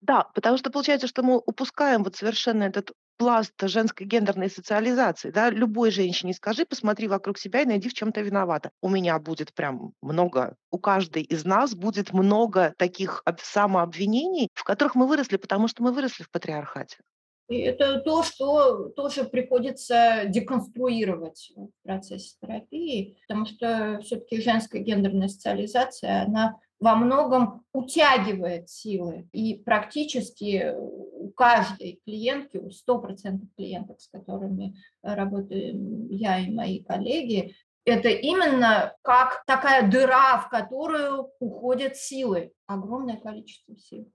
Да, 0.00 0.24
потому 0.34 0.56
что 0.56 0.70
получается, 0.70 1.06
что 1.06 1.22
мы 1.22 1.38
упускаем 1.38 2.04
вот 2.04 2.16
совершенно 2.16 2.64
этот 2.64 2.92
пласт 3.20 3.52
женской 3.60 4.06
гендерной 4.06 4.48
социализации. 4.48 5.30
Да? 5.30 5.50
Любой 5.50 5.90
женщине 5.90 6.32
скажи, 6.32 6.64
посмотри 6.64 7.06
вокруг 7.06 7.36
себя 7.36 7.60
и 7.60 7.66
найди 7.66 7.90
в 7.90 7.92
чем-то 7.92 8.22
виновата. 8.22 8.70
У 8.80 8.88
меня 8.88 9.18
будет 9.18 9.52
прям 9.52 9.92
много, 10.00 10.56
у 10.70 10.78
каждой 10.78 11.24
из 11.24 11.44
нас 11.44 11.74
будет 11.74 12.14
много 12.14 12.72
таких 12.78 13.22
самообвинений, 13.42 14.48
в 14.54 14.64
которых 14.64 14.94
мы 14.94 15.06
выросли, 15.06 15.36
потому 15.36 15.68
что 15.68 15.82
мы 15.82 15.92
выросли 15.92 16.22
в 16.22 16.30
патриархате. 16.30 16.96
И 17.50 17.58
это 17.58 18.00
то, 18.00 18.22
что 18.22 18.88
тоже 18.88 19.24
приходится 19.24 20.22
деконструировать 20.26 21.52
в 21.54 21.68
процессе 21.82 22.36
терапии, 22.40 23.18
потому 23.28 23.44
что 23.44 24.00
все-таки 24.02 24.40
женская 24.40 24.80
гендерная 24.80 25.28
социализация, 25.28 26.22
она 26.22 26.56
во 26.80 26.96
многом 26.96 27.62
утягивает 27.72 28.68
силы. 28.70 29.28
И 29.32 29.56
практически 29.56 30.74
у 30.76 31.30
каждой 31.30 32.00
клиентки, 32.04 32.56
у 32.56 32.70
100% 32.70 33.40
клиентов, 33.56 34.00
с 34.00 34.08
которыми 34.08 34.76
работаем 35.02 36.08
я 36.08 36.40
и 36.40 36.50
мои 36.50 36.82
коллеги, 36.82 37.54
это 37.84 38.08
именно 38.08 38.94
как 39.02 39.44
такая 39.46 39.90
дыра, 39.90 40.38
в 40.38 40.48
которую 40.48 41.30
уходят 41.38 41.96
силы, 41.96 42.52
огромное 42.66 43.16
количество 43.16 43.76
сил. 43.76 44.10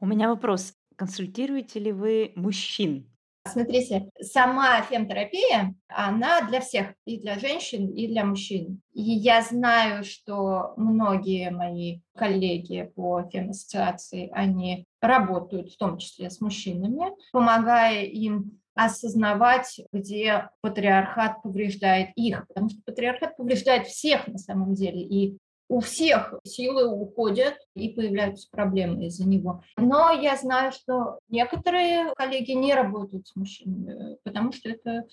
У 0.00 0.06
меня 0.06 0.28
вопрос. 0.28 0.74
Консультируете 0.96 1.80
ли 1.80 1.92
вы 1.92 2.32
мужчин? 2.36 3.10
Смотрите, 3.46 4.08
сама 4.20 4.80
фемтерапия, 4.82 5.74
она 5.88 6.40
для 6.48 6.60
всех, 6.60 6.94
и 7.04 7.20
для 7.20 7.38
женщин, 7.38 7.88
и 7.88 8.08
для 8.08 8.24
мужчин. 8.24 8.80
И 8.94 9.02
я 9.02 9.42
знаю, 9.42 10.02
что 10.02 10.72
многие 10.76 11.50
мои 11.50 12.00
коллеги 12.16 12.90
по 12.96 13.22
фемассоциации, 13.30 14.30
они 14.32 14.86
работают 15.00 15.70
в 15.70 15.76
том 15.76 15.98
числе 15.98 16.30
с 16.30 16.40
мужчинами, 16.40 17.12
помогая 17.32 18.04
им 18.04 18.60
осознавать, 18.74 19.80
где 19.92 20.48
патриархат 20.60 21.42
повреждает 21.42 22.08
их, 22.16 22.46
потому 22.48 22.70
что 22.70 22.80
патриархат 22.84 23.36
повреждает 23.36 23.86
всех 23.86 24.26
на 24.26 24.38
самом 24.38 24.74
деле, 24.74 25.00
и 25.00 25.38
у 25.68 25.80
всех 25.80 26.34
силы 26.44 26.86
уходят 26.86 27.54
и 27.74 27.88
появляются 27.90 28.48
проблемы 28.50 29.06
из-за 29.06 29.26
него. 29.26 29.62
Но 29.76 30.10
я 30.10 30.36
знаю, 30.36 30.72
что 30.72 31.18
некоторые 31.28 32.12
коллеги 32.16 32.52
не 32.52 32.74
работают 32.74 33.26
с 33.26 33.36
мужчинами, 33.36 34.16
потому 34.24 34.52
что 34.52 34.68
это, 34.68 35.04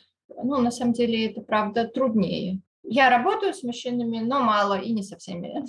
ну, 0.44 0.62
на 0.62 0.72
самом 0.72 0.94
деле, 0.94 1.28
это 1.28 1.42
правда 1.42 1.88
труднее. 1.88 2.62
Я 2.84 3.10
работаю 3.10 3.54
с 3.54 3.64
мужчинами, 3.64 4.20
но 4.20 4.40
мало 4.40 4.80
и 4.80 4.92
не 4.92 5.04
со 5.04 5.18
всеми. 5.18 5.64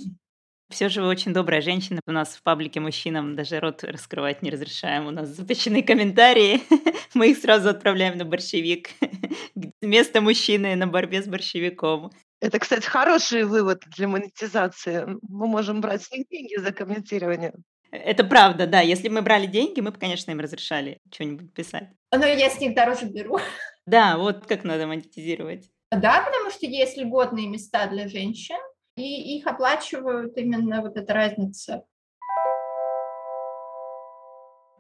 Все 0.73 0.89
же 0.89 1.03
вы 1.03 1.09
очень 1.09 1.35
добрая 1.35 1.61
женщина. 1.61 2.01
У 2.07 2.12
нас 2.12 2.35
в 2.35 2.43
паблике 2.43 2.81
мужчинам 2.81 3.37
даже 3.37 3.61
рот 3.61 3.85
раскрывать 3.85 4.41
не 4.41 4.51
разрешаем. 4.51 5.07
У 5.07 5.11
нас 5.11 5.29
запрещены 5.29 5.83
комментарии. 5.83 6.62
Мы 7.15 7.33
их 7.33 7.39
сразу 7.39 7.69
отправляем 7.69 8.17
на 8.17 8.25
борщевик. 8.25 8.89
Место 9.83 10.23
мужчины 10.23 10.75
на 10.75 10.87
борьбе 10.87 11.23
с 11.23 11.27
борщевиком. 11.27 12.11
Это, 12.43 12.59
кстати, 12.59 12.85
хороший 12.85 13.45
вывод 13.45 13.85
для 13.97 14.09
монетизации. 14.09 15.07
Мы 15.23 15.47
можем 15.47 15.81
брать 15.81 16.03
с 16.03 16.11
них 16.11 16.27
деньги 16.29 16.59
за 16.59 16.73
комментирование. 16.73 17.53
Это 17.93 18.25
правда, 18.25 18.67
да. 18.67 18.81
Если 18.81 19.09
бы 19.09 19.15
мы 19.15 19.23
брали 19.23 19.47
деньги, 19.47 19.79
мы 19.81 19.93
бы, 19.93 19.99
конечно, 19.99 20.33
им 20.33 20.41
разрешали 20.41 20.99
что-нибудь 21.13 21.55
писать. 21.55 21.91
Но 22.11 22.27
я 22.27 22.51
с 22.51 22.59
них 22.59 22.75
дороже 22.75 23.07
беру. 23.07 23.39
Да, 23.87 24.19
вот 24.19 24.45
как 24.47 24.65
надо 24.65 24.89
монетизировать. 24.89 25.71
Да, 25.93 26.21
потому 26.27 26.51
что 26.51 26.67
есть 26.67 26.97
льготные 26.97 27.49
места 27.49 27.87
для 27.87 28.09
женщин, 28.09 28.59
и 28.97 29.37
их 29.37 29.47
оплачивают 29.47 30.37
именно 30.37 30.83
вот 30.83 30.97
эта 30.97 31.15
разница. 31.15 31.85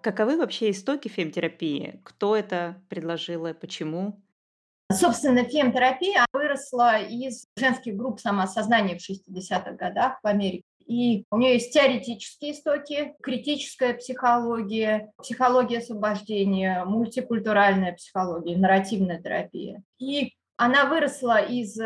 Каковы 0.00 0.36
вообще 0.36 0.72
истоки 0.72 1.06
фемтерапии? 1.06 2.00
Кто 2.02 2.34
это 2.34 2.82
предложил 2.88 3.46
и 3.46 3.52
почему? 3.52 4.20
Собственно, 4.92 5.44
фемтерапия 5.44 6.26
выросла 6.32 7.00
из 7.00 7.46
женских 7.56 7.96
групп 7.96 8.20
самоосознания 8.20 8.98
в 8.98 9.10
60-х 9.10 9.72
годах 9.72 10.18
в 10.22 10.26
Америке. 10.26 10.64
И 10.86 11.24
у 11.30 11.38
нее 11.38 11.54
есть 11.54 11.72
теоретические 11.72 12.52
истоки, 12.52 13.14
критическая 13.22 13.94
психология, 13.94 15.12
психология 15.18 15.78
освобождения, 15.78 16.84
мультикультуральная 16.84 17.92
психология, 17.92 18.56
нарративная 18.56 19.22
терапия. 19.22 19.82
И 19.98 20.34
она 20.56 20.86
выросла 20.86 21.40
из 21.40 21.78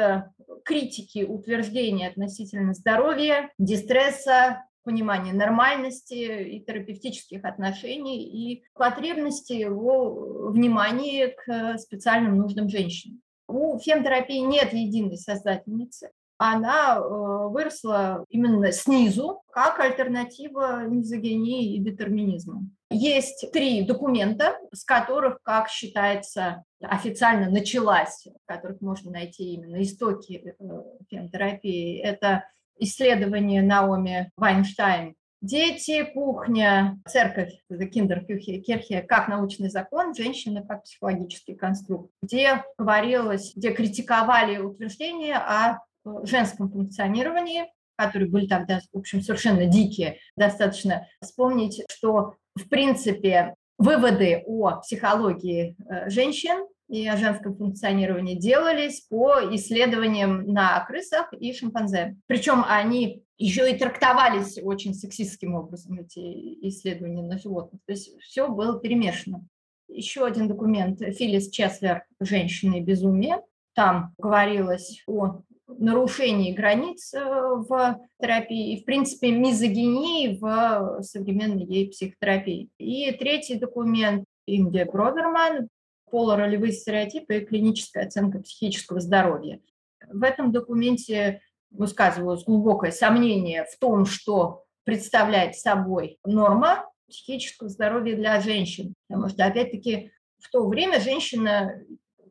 критики 0.65 1.25
утверждений 1.25 2.07
относительно 2.07 2.75
здоровья, 2.75 3.51
дистресса, 3.59 4.65
понимания 4.87 5.33
нормальности 5.33 6.15
и 6.15 6.61
терапевтических 6.61 7.45
отношений 7.45 8.23
и 8.23 8.65
потребности 8.73 9.53
его 9.53 10.49
внимания 10.51 11.29
к 11.29 11.77
специальным 11.79 12.39
нуждам 12.39 12.69
женщин. 12.69 13.21
У 13.49 13.79
фемтерапии 13.79 14.39
нет 14.39 14.73
единой 14.73 15.19
создательницы. 15.19 16.11
Она 16.39 16.99
э, 16.99 17.01
выросла 17.01 18.25
именно 18.29 18.71
снизу, 18.71 19.43
как 19.51 19.81
альтернатива 19.81 20.85
мизогинии 20.85 21.75
и 21.75 21.79
детерминизму. 21.81 22.69
Есть 22.91 23.51
три 23.53 23.83
документа, 23.83 24.57
с 24.73 24.85
которых, 24.85 25.41
как 25.43 25.69
считается, 25.69 26.63
официально 26.81 27.51
началась, 27.51 28.27
в 28.27 28.47
которых 28.47 28.81
можно 28.83 29.11
найти 29.11 29.55
именно 29.55 29.83
истоки 29.83 30.55
э, 30.59 30.65
фемтерапии. 31.09 31.99
Это 32.01 32.45
исследование 32.79 33.63
Наоми 33.63 34.31
Вайнштайн 34.37 35.15
Дети, 35.43 36.03
кухня, 36.13 36.99
церковь, 37.07 37.53
Киндеркирхе, 37.69 39.03
как 39.03 39.29
научный 39.29 39.69
закон, 39.69 40.15
женщина 40.15 40.65
как 40.67 40.85
психологический 40.85 41.55
конструкт, 41.55 42.11
где 42.23 42.65
говорилось, 42.79 43.53
где 43.55 43.73
критиковали 43.73 44.59
утверждения 44.59 45.37
о 45.37 45.75
э, 45.75 46.11
женском 46.25 46.71
функционировании, 46.71 47.67
которые 47.97 48.31
были 48.31 48.47
тогда, 48.47 48.81
в 48.93 48.99
общем, 48.99 49.21
совершенно 49.21 49.67
дикие. 49.67 50.19
Достаточно 50.37 51.07
вспомнить, 51.23 51.85
что, 51.91 52.35
в 52.55 52.69
принципе, 52.69 53.55
выводы 53.79 54.43
о 54.47 54.81
психологии 54.81 55.77
э, 55.79 56.09
женщин 56.09 56.67
и 56.89 57.07
о 57.07 57.17
женском 57.17 57.57
функционировании 57.57 58.37
делались 58.37 59.01
по 59.03 59.41
исследованиям 59.55 60.47
на 60.47 60.85
крысах 60.85 61.33
и 61.33 61.53
шимпанзе. 61.53 62.17
Причем 62.27 62.65
они 62.67 63.23
еще 63.39 63.71
и 63.71 63.77
трактовались 63.77 64.59
очень 64.63 64.95
сексистским 64.95 65.55
образом, 65.55 65.99
эти 66.01 66.69
исследования 66.69 67.23
на 67.23 67.39
животных. 67.39 67.81
То 67.87 67.93
есть 67.93 68.19
все 68.21 68.49
было 68.49 68.79
перемешано. 68.81 69.47
Еще 69.89 70.25
один 70.25 70.49
документ 70.49 71.01
Филлис 71.01 71.51
Чеслер 71.51 72.05
«Женщины 72.21 72.79
и 72.79 72.83
безумие». 72.83 73.41
Там 73.75 74.15
говорилось 74.19 75.03
о 75.07 75.43
нарушении 75.69 76.53
границ 76.53 77.13
э, 77.13 77.21
в 77.21 78.01
терапии 78.21 78.73
и, 78.73 78.83
в 78.83 78.85
принципе, 78.85 79.33
мизогинии 79.33 80.39
в 80.39 81.03
современной 81.03 81.65
ей 81.65 81.91
психотерапии. 81.91 82.69
И 82.79 83.13
третий 83.13 83.57
документ 83.57 84.25
Индия 84.47 84.85
Броверман 84.85 85.69
полуролевые 86.11 86.73
стереотипы 86.73 87.39
и 87.39 87.45
клиническая 87.45 88.07
оценка 88.07 88.39
психического 88.39 89.01
здоровья. 89.01 89.61
В 90.09 90.23
этом 90.23 90.53
документе 90.53 91.41
высказывалось 91.71 92.45
глубокое 92.45 92.91
сомнение 92.91 93.65
в 93.65 93.79
том, 93.79 94.07
что 94.07 94.65
представляет 94.85 95.57
собой 95.57 96.19
норма 96.25 96.89
психического 97.09 97.69
здоровья 97.69 98.17
для 98.17 98.41
женщин. 98.41 98.95
Потому 99.09 99.29
что, 99.29 99.45
опять-таки, 99.45 100.13
в 100.39 100.51
то 100.51 100.67
время 100.67 101.01
женщина 101.01 101.83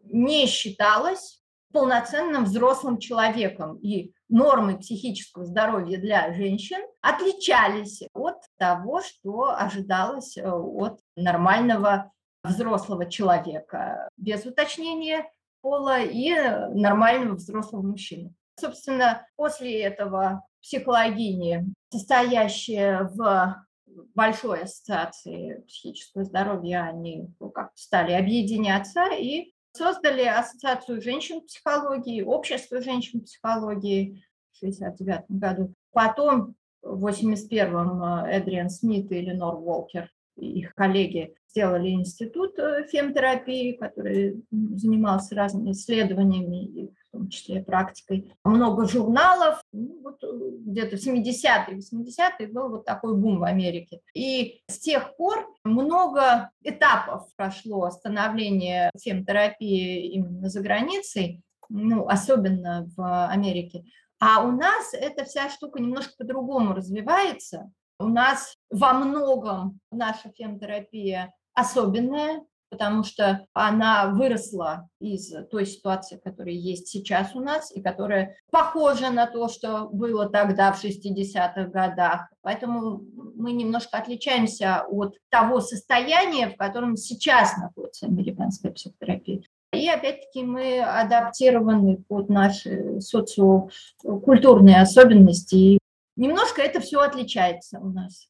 не 0.04 0.48
считалась 0.48 1.42
полноценным 1.74 2.46
взрослым 2.46 3.00
человеком. 3.00 3.78
И 3.80 4.14
нормы 4.30 4.78
психического 4.80 5.46
здоровья 5.46 5.98
для 5.98 6.34
женщин 6.34 6.80
отличались 7.02 8.02
от 8.14 8.38
того, 8.58 9.02
что 9.02 9.54
ожидалось 9.58 10.38
э, 10.38 10.50
от 10.50 11.00
нормального 11.18 12.14
взрослого 12.46 13.10
человека, 13.10 14.10
без 14.18 14.46
уточнения 14.46 15.30
пола 15.62 16.02
и 16.02 16.32
нормального 16.74 17.36
взрослого 17.36 17.82
мужчины. 17.82 18.34
Собственно, 18.60 19.28
после 19.36 19.82
этого 19.82 20.46
психологини, 20.62 21.66
состоящая 21.92 23.10
в 23.14 23.66
большой 24.14 24.64
ассоциации 24.64 25.64
психического 25.68 26.24
здоровья, 26.24 26.84
они 26.84 27.28
ну, 27.40 27.50
как 27.50 27.72
стали 27.76 28.14
объединяться 28.14 29.08
и 29.12 29.54
создали 29.74 30.24
Ассоциацию 30.24 31.02
женщин 31.02 31.42
психологии, 31.42 32.22
Общество 32.22 32.82
женщин 32.82 33.22
психологии 33.22 34.24
в 34.54 34.58
1969 34.58 35.40
году. 35.40 35.74
Потом 35.92 36.56
в 36.82 37.06
1981-м 37.08 38.26
Эдриан 38.26 38.70
Смит 38.70 39.12
и 39.12 39.22
Ленор 39.22 39.56
Уолкер 39.56 40.10
их 40.38 40.74
коллеги 40.76 41.36
сделали 41.50 41.90
институт 41.90 42.60
э, 42.60 42.86
фемтерапии, 42.92 43.74
который 43.74 44.44
занимался 44.52 45.36
разными 45.36 45.72
исследованиями, 45.72 46.94
в 47.08 47.12
том 47.12 47.30
числе 47.30 47.64
практикой. 47.64 48.34
Много 48.44 48.86
журналов. 48.86 49.62
Ну, 49.72 50.02
вот 50.04 50.22
э, 50.24 50.28
где-то 50.66 50.98
в 50.98 51.00
70-е, 51.00 51.78
80-е 51.78 52.48
был 52.48 52.70
вот 52.70 52.86
такой 52.86 53.16
бум 53.16 53.40
в 53.40 53.44
Америке. 53.44 54.02
И 54.14 54.62
с 54.68 54.80
тех 54.80 55.16
пор 55.16 55.48
много 55.64 56.52
этапов 56.62 57.30
прошло 57.38 57.90
становления 57.90 58.92
фемтерапии 59.02 60.12
именно 60.12 60.50
за 60.50 60.62
границей, 60.62 61.42
ну, 61.70 62.08
особенно 62.08 62.90
в 62.98 63.28
Америке. 63.28 63.86
А 64.20 64.44
у 64.44 64.52
нас 64.52 64.94
эта 64.94 65.24
вся 65.24 65.50
штука 65.50 65.82
немножко 65.82 66.14
по-другому 66.18 66.74
развивается. 66.74 67.72
У 68.00 68.08
нас 68.08 68.56
во 68.70 68.94
многом 68.94 69.80
наша 69.90 70.30
фемтерапия 70.36 71.34
особенная, 71.54 72.42
потому 72.70 73.04
что 73.04 73.46
она 73.54 74.08
выросла 74.08 74.90
из 75.00 75.32
той 75.50 75.66
ситуации, 75.66 76.20
которая 76.22 76.56
есть 76.56 76.88
сейчас 76.90 77.34
у 77.36 77.40
нас, 77.40 77.72
и 77.74 77.82
которая 77.82 78.36
похожа 78.52 79.12
на 79.12 79.28
то, 79.28 79.48
что 79.48 79.88
было 79.88 80.28
тогда 80.30 80.74
в 80.74 80.84
60-х 80.84 81.68
годах. 81.68 82.28
Поэтому 82.42 83.02
мы 83.36 83.54
немножко 83.54 83.98
отличаемся 83.98 84.84
от 84.90 85.18
того 85.30 85.62
состояния, 85.62 86.50
в 86.50 86.58
котором 86.58 86.98
сейчас 86.98 87.56
находится 87.58 88.08
американская 88.08 88.74
психотерапия. 88.74 89.44
И 89.72 89.88
опять-таки 89.88 90.44
мы 90.44 90.82
адаптированы 90.82 92.04
под 92.08 92.30
наши 92.30 93.00
социокультурные 93.00 94.82
особенности 94.82 95.80
Немножко 96.16 96.62
это 96.62 96.80
все 96.80 97.00
отличается 97.00 97.80
у 97.80 97.90
нас. 97.90 98.28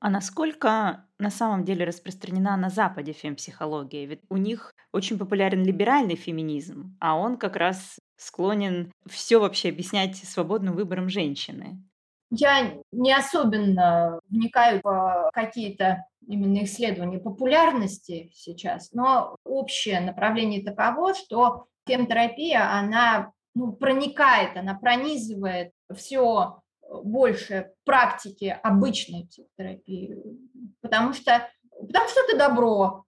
А 0.00 0.10
насколько 0.10 1.06
на 1.18 1.30
самом 1.30 1.64
деле 1.64 1.86
распространена 1.86 2.58
на 2.58 2.68
Западе 2.68 3.12
фемпсихология? 3.12 4.04
Ведь 4.04 4.20
у 4.28 4.36
них 4.36 4.74
очень 4.92 5.18
популярен 5.18 5.64
либеральный 5.64 6.16
феминизм, 6.16 6.96
а 7.00 7.16
он 7.16 7.38
как 7.38 7.56
раз 7.56 7.98
склонен 8.16 8.92
все 9.08 9.38
вообще 9.38 9.70
объяснять 9.70 10.16
свободным 10.16 10.74
выбором 10.74 11.08
женщины. 11.08 11.82
Я 12.30 12.74
не 12.92 13.14
особенно 13.14 14.20
вникаю 14.28 14.80
в 14.82 15.30
какие-то 15.32 16.04
именно 16.26 16.64
исследования 16.64 17.18
популярности 17.18 18.30
сейчас, 18.34 18.92
но 18.92 19.36
общее 19.44 20.00
направление 20.00 20.62
таково, 20.62 21.14
что 21.14 21.66
фемтерапия, 21.86 22.78
она 22.78 23.32
ну, 23.54 23.72
проникает, 23.72 24.56
она 24.56 24.74
пронизывает 24.74 25.72
все 25.94 26.58
больше 26.88 27.72
практики 27.84 28.58
обычной 28.62 29.26
психотерапии, 29.26 30.16
потому 30.80 31.12
что, 31.12 31.48
потому 31.70 32.08
что 32.08 32.20
это 32.28 32.38
добро. 32.38 33.04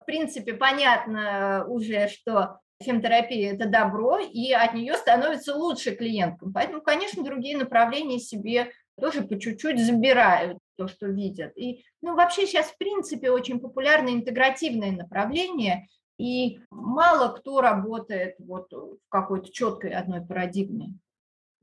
В 0.00 0.04
принципе, 0.06 0.54
понятно 0.54 1.64
уже, 1.66 2.08
что 2.08 2.60
фемтерапия– 2.82 3.54
это 3.54 3.68
добро, 3.68 4.18
и 4.18 4.52
от 4.52 4.74
нее 4.74 4.94
становится 4.94 5.56
лучше 5.56 5.96
клиенткам. 5.96 6.52
Поэтому, 6.52 6.82
конечно, 6.82 7.24
другие 7.24 7.56
направления 7.56 8.18
себе 8.18 8.70
тоже 9.00 9.22
по 9.22 9.38
чуть-чуть 9.38 9.80
забирают 9.80 10.58
то, 10.76 10.88
что 10.88 11.06
видят. 11.06 11.56
И, 11.56 11.84
ну, 12.02 12.14
вообще 12.14 12.46
сейчас, 12.46 12.66
в 12.66 12.78
принципе, 12.78 13.30
очень 13.30 13.60
популярно 13.60 14.10
интегративное 14.10 14.92
направление, 14.92 15.86
и 16.18 16.60
мало 16.70 17.34
кто 17.36 17.60
работает 17.60 18.36
вот 18.38 18.72
в 18.72 18.98
какой-то 19.08 19.52
четкой 19.52 19.92
одной 19.92 20.24
парадигме. 20.24 20.94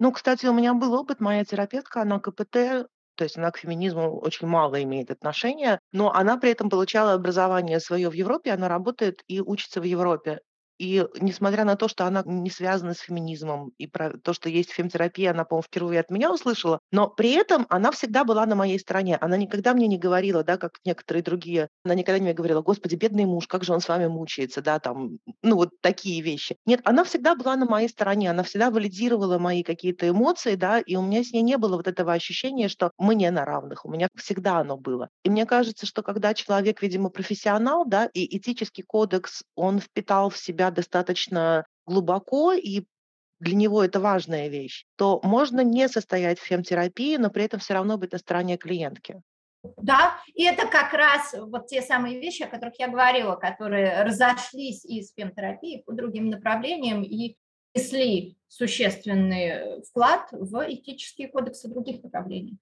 Ну, 0.04 0.12
кстати, 0.12 0.46
у 0.48 0.54
меня 0.54 0.74
был 0.74 0.94
опыт, 0.96 1.22
моя 1.22 1.46
терапевтка, 1.46 2.02
она 2.02 2.20
КПТ, 2.20 2.52
то 2.52 3.24
есть 3.24 3.38
она 3.38 3.52
к 3.52 3.58
феминизму 3.58 4.20
очень 4.20 4.48
мало 4.48 4.84
имеет 4.84 5.10
отношения, 5.12 5.80
но 5.94 6.12
она 6.12 6.36
при 6.36 6.52
этом 6.52 6.70
получала 6.70 7.14
образование 7.14 7.80
свое 7.80 8.10
в 8.10 8.14
Европе, 8.14 8.52
она 8.52 8.68
работает 8.68 9.24
и 9.28 9.40
учится 9.40 9.80
в 9.80 9.86
Европе. 9.86 10.42
И 10.80 11.06
несмотря 11.20 11.66
на 11.66 11.76
то, 11.76 11.88
что 11.88 12.06
она 12.06 12.24
не 12.26 12.50
связана 12.50 12.94
с 12.94 13.00
феминизмом, 13.00 13.72
и 13.78 13.88
про 13.88 14.18
то, 14.18 14.34
что 14.34 14.50
есть 14.50 14.72
фемтерапия, 14.72 15.32
она, 15.32 15.46
по-моему, 15.46 15.64
впервые 15.64 16.00
от 16.00 16.10
меня 16.10 16.32
услышала, 16.32 16.80
но 16.92 17.08
при 17.08 17.32
этом 17.32 17.66
она 17.70 17.92
всегда 17.92 18.24
была 18.24 18.46
на 18.46 18.56
моей 18.56 18.80
стороне. 18.80 19.18
Она 19.18 19.38
никогда 19.38 19.74
мне 19.74 19.88
не 19.88 19.98
говорила, 19.98 20.44
да, 20.44 20.58
как 20.58 20.74
некоторые 20.86 21.24
другие, 21.24 21.70
она 21.86 21.96
никогда 21.96 22.20
не 22.20 22.34
говорила, 22.34 22.62
господи, 22.62 22.96
бедный 22.96 23.26
муж, 23.26 23.48
как 23.48 23.64
же 23.64 23.74
он 23.74 23.82
с 23.82 23.88
вами 23.88 24.08
мучается, 24.08 24.62
да, 24.62 24.80
там, 24.80 25.18
ну, 25.42 25.56
вот 25.56 25.70
такие 25.82 26.22
вещи. 26.22 26.56
Нет, 26.66 26.82
она 26.84 27.04
всегда 27.04 27.36
была 27.36 27.56
на 27.56 27.66
моей 27.66 27.90
стороне, 27.90 28.30
она 28.30 28.44
всегда 28.44 28.72
валидировала 28.72 29.38
мои 29.38 29.64
какие-то 29.64 30.10
эмоции, 30.10 30.56
да, 30.56 30.80
и 30.80 30.96
у 30.96 31.02
меня 31.02 31.24
с 31.24 31.32
ней 31.32 31.42
не 31.42 31.58
было 31.58 31.78
вот 31.78 31.88
этого 31.88 32.14
ощущения, 32.14 32.68
что 32.68 32.92
мы 32.98 33.16
не 33.16 33.30
на 33.32 33.46
равных, 33.46 33.86
у 33.86 33.90
меня 33.90 34.08
всегда 34.16 34.60
оно 34.60 34.78
было. 34.78 35.10
И 35.24 35.30
мне 35.30 35.46
кажется, 35.46 35.86
что 35.86 36.04
когда 36.04 36.34
человек, 36.34 36.82
видимо, 36.82 37.10
профессионал, 37.10 37.86
да, 37.86 38.10
и 38.14 38.38
этический 38.38 38.84
кодекс, 38.84 39.44
он 39.56 39.80
впитал 39.80 40.30
в 40.30 40.38
себя 40.38 40.63
себя 40.64 40.72
достаточно 40.72 41.66
глубоко 41.86 42.54
и 42.54 42.84
для 43.40 43.56
него 43.56 43.84
это 43.84 44.00
важная 44.00 44.48
вещь, 44.48 44.86
то 44.96 45.20
можно 45.24 45.62
не 45.62 45.90
состоять 45.90 46.40
в 46.40 46.46
фемтерапии, 46.46 47.18
но 47.18 47.30
при 47.30 47.44
этом 47.44 47.60
все 47.60 47.74
равно 47.74 47.98
быть 47.98 48.14
на 48.14 48.18
стороне 48.18 48.58
клиентки. 48.58 49.22
Да, 49.78 50.18
и 50.34 50.44
это 50.44 50.68
как 50.68 50.94
раз 50.94 51.34
вот 51.38 51.68
те 51.68 51.82
самые 51.82 52.20
вещи, 52.20 52.44
о 52.44 52.48
которых 52.48 52.80
я 52.80 52.88
говорила, 52.88 53.36
которые 53.36 54.04
разошлись 54.04 54.86
из 54.86 55.14
фемтерапии 55.14 55.84
по 55.86 55.94
другим 55.94 56.30
направлениям 56.30 57.02
и 57.04 57.36
внесли 57.74 58.38
существенный 58.48 59.82
вклад 59.84 60.30
в 60.32 60.66
этические 60.70 61.28
кодексы 61.30 61.68
других 61.68 62.04
направлений. 62.04 62.58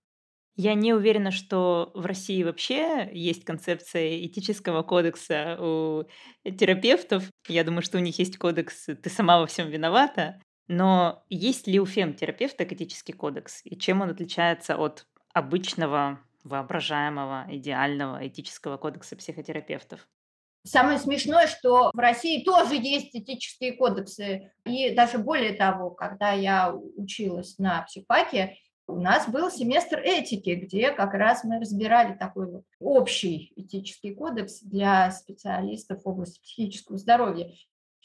Я 0.56 0.74
не 0.74 0.94
уверена, 0.94 1.32
что 1.32 1.92
в 1.94 2.06
России 2.06 2.44
вообще 2.44 3.10
есть 3.14 3.46
концепция 3.46 4.26
этического 4.26 4.84
кодекса 4.84 5.58
у 5.60 6.04
терапевтов. 6.44 7.24
Я 7.48 7.64
думаю, 7.64 7.82
что 7.82 7.98
у 7.98 8.02
них 8.02 8.20
есть 8.20 8.38
кодекс 8.38 8.86
«ты 8.86 9.10
сама 9.10 9.40
во 9.40 9.48
всем 9.48 9.70
виновата». 9.70 10.42
Но 10.68 11.24
есть 11.30 11.68
ли 11.68 11.80
у 11.80 11.86
фем-терапевта 11.86 12.64
этический 12.64 13.14
кодекс? 13.14 13.62
И 13.66 13.78
чем 13.78 14.02
он 14.02 14.10
отличается 14.10 14.78
от 14.78 15.06
обычного, 15.34 16.22
воображаемого, 16.44 17.46
идеального 17.50 18.26
этического 18.28 18.78
кодекса 18.78 19.16
психотерапевтов? 19.16 20.08
Самое 20.64 21.00
смешное, 21.00 21.48
что 21.48 21.90
в 21.94 21.98
России 21.98 22.44
тоже 22.44 22.76
есть 22.76 23.16
этические 23.16 23.74
кодексы. 23.74 24.54
И 24.64 24.94
даже 24.94 25.18
более 25.18 25.54
того, 25.54 25.90
когда 25.90 26.32
я 26.34 26.74
училась 26.74 27.58
на 27.58 27.82
психфаке, 27.82 28.58
у 28.92 29.00
нас 29.00 29.28
был 29.30 29.50
семестр 29.50 30.00
этики, 30.00 30.52
где 30.52 30.92
как 30.92 31.14
раз 31.14 31.44
мы 31.44 31.60
разбирали 31.60 32.16
такой 32.18 32.52
вот 32.52 32.64
общий 32.80 33.54
этический 33.56 34.14
кодекс 34.14 34.62
для 34.62 35.12
специалистов 35.12 36.04
в 36.04 36.08
области 36.08 36.42
психического 36.42 36.98
здоровья. 36.98 37.52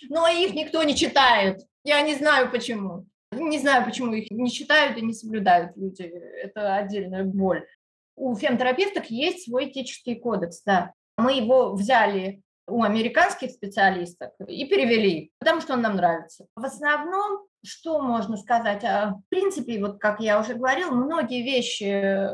Но 0.08 0.28
их 0.28 0.54
никто 0.54 0.82
не 0.82 0.94
читает. 0.94 1.62
Я 1.84 2.02
не 2.02 2.14
знаю 2.14 2.50
почему. 2.50 3.06
Не 3.32 3.58
знаю, 3.58 3.84
почему 3.84 4.14
их 4.14 4.30
не 4.30 4.50
читают 4.50 4.96
и 4.96 5.02
не 5.02 5.12
соблюдают 5.12 5.76
люди. 5.76 6.02
Это 6.02 6.76
отдельная 6.76 7.24
боль. 7.24 7.66
У 8.14 8.34
фемтерапевток 8.34 9.10
есть 9.10 9.44
свой 9.44 9.68
этический 9.68 10.14
кодекс, 10.14 10.62
да. 10.64 10.92
Мы 11.18 11.34
его 11.34 11.74
взяли 11.74 12.42
у 12.68 12.82
американских 12.82 13.50
специалистов 13.50 14.32
и 14.46 14.66
перевели, 14.66 15.32
потому 15.38 15.60
что 15.60 15.74
он 15.74 15.82
нам 15.82 15.96
нравится. 15.96 16.46
В 16.56 16.64
основном, 16.64 17.46
что 17.66 18.00
можно 18.00 18.36
сказать? 18.36 18.84
А, 18.84 19.14
в 19.14 19.28
принципе, 19.28 19.80
вот 19.80 19.98
как 19.98 20.20
я 20.20 20.40
уже 20.40 20.54
говорила, 20.54 20.90
многие 20.90 21.42
вещи 21.42 21.84
э, 21.84 22.30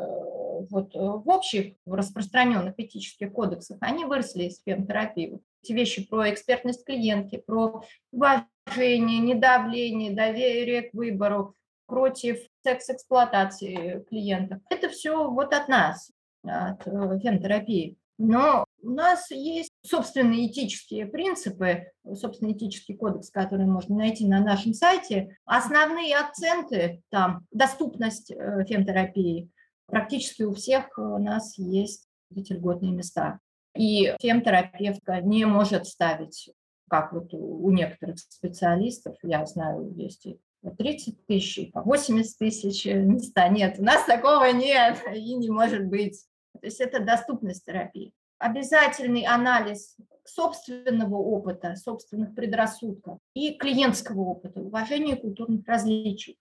вот, 0.71 0.95
э, 0.95 0.99
в 0.99 1.29
общих, 1.29 1.75
распространенных 1.87 2.75
этических 2.79 3.33
кодексах, 3.33 3.79
они 3.81 4.05
выросли 4.05 4.45
из 4.45 4.61
фемтерапии. 4.63 5.41
Эти 5.63 5.73
вещи 5.73 6.07
про 6.07 6.31
экспертность 6.31 6.85
клиентки, 6.85 7.43
про 7.45 7.85
уважение, 8.13 9.19
недавление, 9.19 10.13
доверие 10.13 10.83
к 10.83 10.95
выбору, 10.95 11.55
против 11.87 12.39
секс-эксплуатации 12.65 14.05
клиентов. 14.09 14.61
Это 14.71 14.89
все 14.89 15.29
вот 15.29 15.53
от 15.53 15.69
нас, 15.69 16.11
от 16.43 16.87
э, 16.87 17.19
фемтерапии. 17.21 17.97
Но 18.19 18.65
У 18.83 18.91
нас 18.91 19.31
есть 19.31 19.71
собственные 19.87 20.49
этические 20.49 21.07
принципы, 21.07 21.93
собственный 22.15 22.53
этический 22.53 22.97
кодекс, 22.97 23.31
который 23.31 23.67
можно 23.67 23.97
найти 23.97 24.27
на 24.27 24.41
нашем 24.41 24.75
сайте. 24.75 25.37
Основные 25.45 26.17
акценты 26.17 27.03
там 27.09 27.47
доступность 27.53 28.33
э, 28.33 28.65
фемтерапии. 28.69 29.51
Практически 29.87 30.43
у 30.43 30.53
всех 30.53 30.99
у 30.99 31.19
нас 31.19 31.57
есть 31.59 32.09
эти 32.35 32.55
льготные 32.55 32.93
места. 32.93 33.39
И 33.77 34.15
фемтерапевтка 34.21 35.21
не 35.21 35.45
может 35.45 35.87
ставить, 35.87 36.51
как 36.89 37.13
вот 37.13 37.33
у 37.33 37.71
некоторых 37.71 38.19
специалистов, 38.19 39.17
я 39.23 39.47
знаю, 39.47 39.93
есть 39.95 40.27
и 40.27 40.41
по 40.61 40.71
30 40.71 41.27
тысяч, 41.27 41.59
и 41.59 41.67
по 41.67 41.83
80 41.83 42.39
тысяч 42.39 42.85
места. 42.85 43.49
Нет, 43.49 43.77
у 43.79 43.85
нас 43.85 44.05
такого 44.05 44.51
нет 44.53 44.99
и 45.15 45.35
не 45.35 45.51
может 45.51 45.87
быть. 45.87 46.25
То 46.61 46.67
есть 46.67 46.81
это 46.81 47.01
доступность 47.01 47.65
терапии. 47.65 48.13
Обязательный 48.43 49.25
анализ 49.25 49.97
собственного 50.25 51.15
опыта, 51.15 51.77
собственных 51.77 52.35
предрассудков 52.35 53.21
и 53.35 53.55
клиентского 53.55 54.21
опыта, 54.23 54.61
уважение 54.61 55.15
культурных 55.15 55.65
различий, 55.65 56.41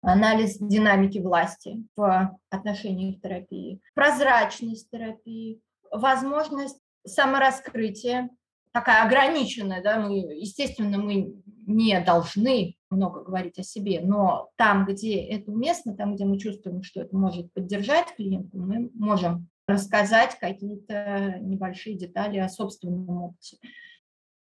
анализ 0.00 0.56
динамики 0.56 1.18
власти 1.18 1.84
в 1.94 2.34
отношении 2.48 3.20
терапии, 3.22 3.82
прозрачность 3.94 4.88
терапии, 4.90 5.60
возможность 5.90 6.80
самораскрытия, 7.04 8.30
такая 8.72 9.04
ограниченная, 9.04 9.82
да, 9.82 10.00
мы, 10.00 10.16
естественно, 10.16 10.96
мы 10.96 11.34
не 11.66 12.00
должны 12.00 12.76
много 12.88 13.22
говорить 13.22 13.58
о 13.58 13.62
себе, 13.62 14.00
но 14.00 14.48
там, 14.56 14.86
где 14.86 15.20
это 15.20 15.50
уместно, 15.50 15.94
там, 15.94 16.14
где 16.14 16.24
мы 16.24 16.38
чувствуем, 16.38 16.82
что 16.82 17.02
это 17.02 17.14
может 17.14 17.52
поддержать 17.52 18.14
клиента, 18.16 18.56
мы 18.56 18.90
можем 18.94 19.50
рассказать 19.66 20.38
какие-то 20.38 21.38
небольшие 21.40 21.96
детали 21.96 22.38
о 22.38 22.48
собственном 22.48 23.08
опыте. 23.08 23.58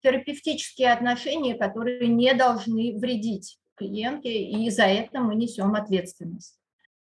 Терапевтические 0.01 0.91
отношения, 0.91 1.55
которые 1.55 2.07
не 2.07 2.33
должны 2.33 2.97
вредить 2.97 3.57
клиентке, 3.75 4.43
и 4.43 4.69
за 4.69 4.83
это 4.83 5.19
мы 5.19 5.35
несем 5.35 5.73
ответственность. 5.75 6.59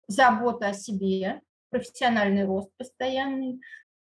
Забота 0.07 0.69
о 0.69 0.73
себе, 0.73 1.41
профессиональный 1.69 2.45
рост 2.45 2.69
постоянный, 2.77 3.59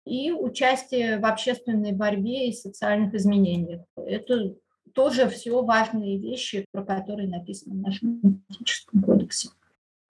и 0.07 0.33
участие 0.33 1.19
в 1.19 1.25
общественной 1.25 1.93
борьбе 1.93 2.49
и 2.49 2.53
социальных 2.53 3.15
изменениях. 3.15 3.83
Это 3.97 4.55
тоже 4.93 5.29
все 5.29 5.63
важные 5.63 6.19
вещи, 6.19 6.67
про 6.73 6.85
которые 6.85 7.29
написано 7.29 7.75
в 7.75 7.79
нашем 7.79 8.45
этическом 8.51 9.03
кодексе. 9.03 9.49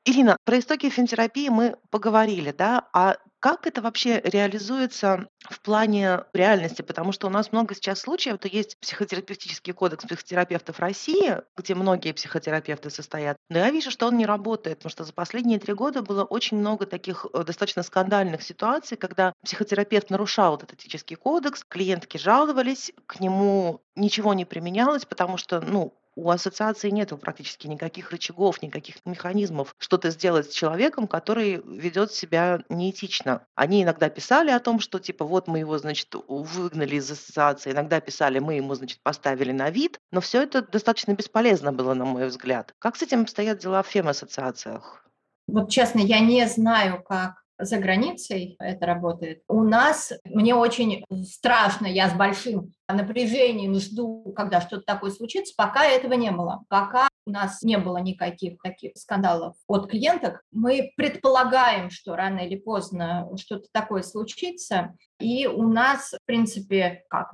Ирина, 0.04 0.36
про 0.44 0.58
истоки 0.58 0.90
фентерапии 0.90 1.48
мы 1.48 1.76
поговорили, 1.90 2.52
да, 2.52 2.88
а 2.92 3.16
как 3.44 3.66
это 3.66 3.82
вообще 3.82 4.22
реализуется 4.24 5.28
в 5.50 5.60
плане 5.60 6.20
реальности? 6.32 6.80
Потому 6.80 7.12
что 7.12 7.26
у 7.26 7.30
нас 7.30 7.52
много 7.52 7.74
сейчас 7.74 8.00
случаев, 8.00 8.38
то 8.38 8.48
есть 8.48 8.78
психотерапевтический 8.80 9.74
кодекс 9.74 10.06
психотерапевтов 10.06 10.80
России, 10.80 11.42
где 11.54 11.74
многие 11.74 12.12
психотерапевты 12.12 12.88
состоят, 12.88 13.36
но 13.50 13.58
я 13.58 13.70
вижу, 13.70 13.90
что 13.90 14.06
он 14.06 14.16
не 14.16 14.24
работает, 14.24 14.78
потому 14.78 14.90
что 14.90 15.04
за 15.04 15.12
последние 15.12 15.58
три 15.58 15.74
года 15.74 16.00
было 16.00 16.24
очень 16.24 16.56
много 16.56 16.86
таких 16.86 17.26
э, 17.34 17.44
достаточно 17.44 17.82
скандальных 17.82 18.40
ситуаций, 18.40 18.96
когда 18.96 19.34
психотерапевт 19.44 20.08
нарушал 20.08 20.56
этот 20.56 20.72
этический 20.72 21.16
кодекс, 21.16 21.64
клиентки 21.68 22.16
жаловались, 22.16 22.94
к 23.04 23.20
нему 23.20 23.82
ничего 23.94 24.32
не 24.32 24.46
применялось, 24.46 25.04
потому 25.04 25.36
что, 25.36 25.60
ну, 25.60 25.92
у 26.16 26.30
ассоциации 26.30 26.90
нет 26.90 27.12
практически 27.20 27.66
никаких 27.66 28.10
рычагов, 28.10 28.62
никаких 28.62 28.96
механизмов 29.04 29.74
что-то 29.78 30.10
сделать 30.10 30.50
с 30.50 30.54
человеком, 30.54 31.06
который 31.06 31.62
ведет 31.64 32.12
себя 32.12 32.60
неэтично. 32.68 33.46
Они 33.54 33.82
иногда 33.82 34.08
писали 34.08 34.50
о 34.50 34.60
том, 34.60 34.80
что 34.80 34.98
типа 34.98 35.24
вот 35.24 35.48
мы 35.48 35.60
его, 35.60 35.78
значит, 35.78 36.14
выгнали 36.28 36.96
из 36.96 37.10
ассоциации, 37.10 37.72
иногда 37.72 38.00
писали, 38.00 38.38
мы 38.38 38.54
ему, 38.54 38.74
значит, 38.74 39.00
поставили 39.02 39.52
на 39.52 39.70
вид, 39.70 39.98
но 40.12 40.20
все 40.20 40.42
это 40.42 40.62
достаточно 40.62 41.12
бесполезно 41.12 41.72
было, 41.72 41.94
на 41.94 42.04
мой 42.04 42.26
взгляд. 42.26 42.74
Как 42.78 42.96
с 42.96 43.02
этим 43.02 43.22
обстоят 43.22 43.58
дела 43.58 43.82
в 43.82 43.88
фем-ассоциациях? 43.88 45.04
Вот 45.46 45.70
честно, 45.70 46.00
я 46.00 46.20
не 46.20 46.46
знаю, 46.46 47.02
как 47.02 47.43
за 47.58 47.78
границей 47.78 48.56
это 48.58 48.86
работает. 48.86 49.42
У 49.48 49.62
нас, 49.62 50.12
мне 50.24 50.54
очень 50.54 51.04
страшно, 51.24 51.86
я 51.86 52.10
с 52.10 52.14
большим 52.14 52.72
напряжением 52.88 53.74
жду, 53.76 54.32
когда 54.36 54.60
что-то 54.60 54.82
такое 54.82 55.10
случится, 55.10 55.54
пока 55.56 55.84
этого 55.84 56.14
не 56.14 56.30
было. 56.30 56.64
Пока 56.68 57.08
у 57.26 57.30
нас 57.30 57.62
не 57.62 57.78
было 57.78 57.98
никаких 57.98 58.60
таких 58.62 58.96
скандалов 58.96 59.54
от 59.66 59.90
клиенток, 59.90 60.42
мы 60.52 60.92
предполагаем, 60.96 61.90
что 61.90 62.16
рано 62.16 62.40
или 62.40 62.56
поздно 62.56 63.28
что-то 63.36 63.68
такое 63.72 64.02
случится, 64.02 64.94
и 65.18 65.46
у 65.46 65.68
нас, 65.68 66.12
в 66.12 66.26
принципе, 66.26 67.04
как 67.08 67.30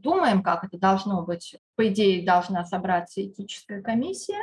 думаем, 0.00 0.42
как 0.42 0.64
это 0.64 0.78
должно 0.78 1.22
быть, 1.22 1.56
по 1.74 1.88
идее, 1.88 2.24
должна 2.24 2.64
собраться 2.64 3.22
этическая 3.22 3.82
комиссия 3.82 4.40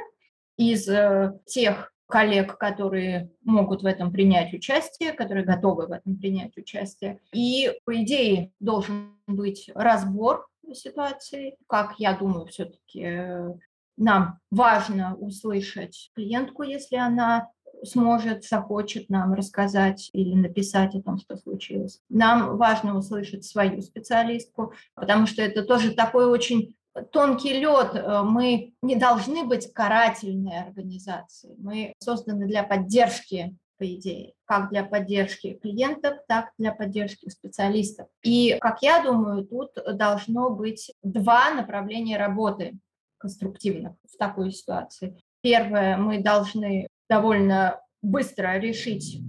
из 0.57 0.87
э, 0.87 1.33
тех 1.45 1.91
коллег, 2.13 2.59
которые 2.59 3.31
могут 3.43 3.81
в 3.81 3.87
этом 3.87 4.11
принять 4.11 4.53
участие, 4.53 5.13
которые 5.13 5.43
готовы 5.43 5.87
в 5.87 5.91
этом 5.91 6.15
принять 6.15 6.55
участие. 6.55 7.19
И, 7.33 7.71
по 7.85 8.03
идее, 8.03 8.51
должен 8.59 9.17
быть 9.25 9.71
разбор 9.73 10.45
ситуации. 10.75 11.57
Как 11.67 11.95
я 11.97 12.13
думаю, 12.15 12.45
все-таки 12.45 13.01
э, 13.03 13.53
нам 13.97 14.37
важно 14.51 15.15
услышать 15.15 16.11
клиентку, 16.13 16.61
если 16.61 16.97
она 16.97 17.49
сможет, 17.83 18.45
захочет 18.45 19.09
нам 19.09 19.33
рассказать 19.33 20.11
или 20.13 20.35
написать 20.35 20.93
о 20.93 21.01
том, 21.01 21.17
что 21.17 21.35
случилось. 21.35 21.99
Нам 22.09 22.57
важно 22.57 22.95
услышать 22.95 23.43
свою 23.43 23.81
специалистку, 23.81 24.73
потому 24.93 25.25
что 25.25 25.41
это 25.41 25.63
тоже 25.63 25.95
такой 25.95 26.27
очень 26.27 26.75
тонкий 27.11 27.59
лед. 27.59 27.95
Э, 27.95 28.23
мы 28.23 28.73
не 28.81 28.95
должны 28.95 29.45
быть 29.45 29.71
карательной 29.73 30.61
организацией. 30.61 31.55
Мы 31.57 31.93
созданы 31.99 32.47
для 32.47 32.63
поддержки 32.63 33.55
по 33.77 33.95
идее, 33.95 34.33
как 34.45 34.69
для 34.69 34.83
поддержки 34.83 35.59
клиентов, 35.61 36.19
так 36.27 36.49
и 36.49 36.63
для 36.63 36.71
поддержки 36.71 37.29
специалистов. 37.29 38.07
И, 38.23 38.57
как 38.61 38.81
я 38.81 39.01
думаю, 39.03 39.45
тут 39.45 39.71
должно 39.93 40.51
быть 40.51 40.93
два 41.01 41.51
направления 41.51 42.17
работы 42.17 42.77
конструктивных 43.17 43.93
в 44.11 44.17
такой 44.17 44.51
ситуации. 44.51 45.19
Первое, 45.41 45.97
мы 45.97 46.21
должны 46.21 46.87
довольно 47.09 47.81
быстро 48.01 48.57
решить, 48.59 49.19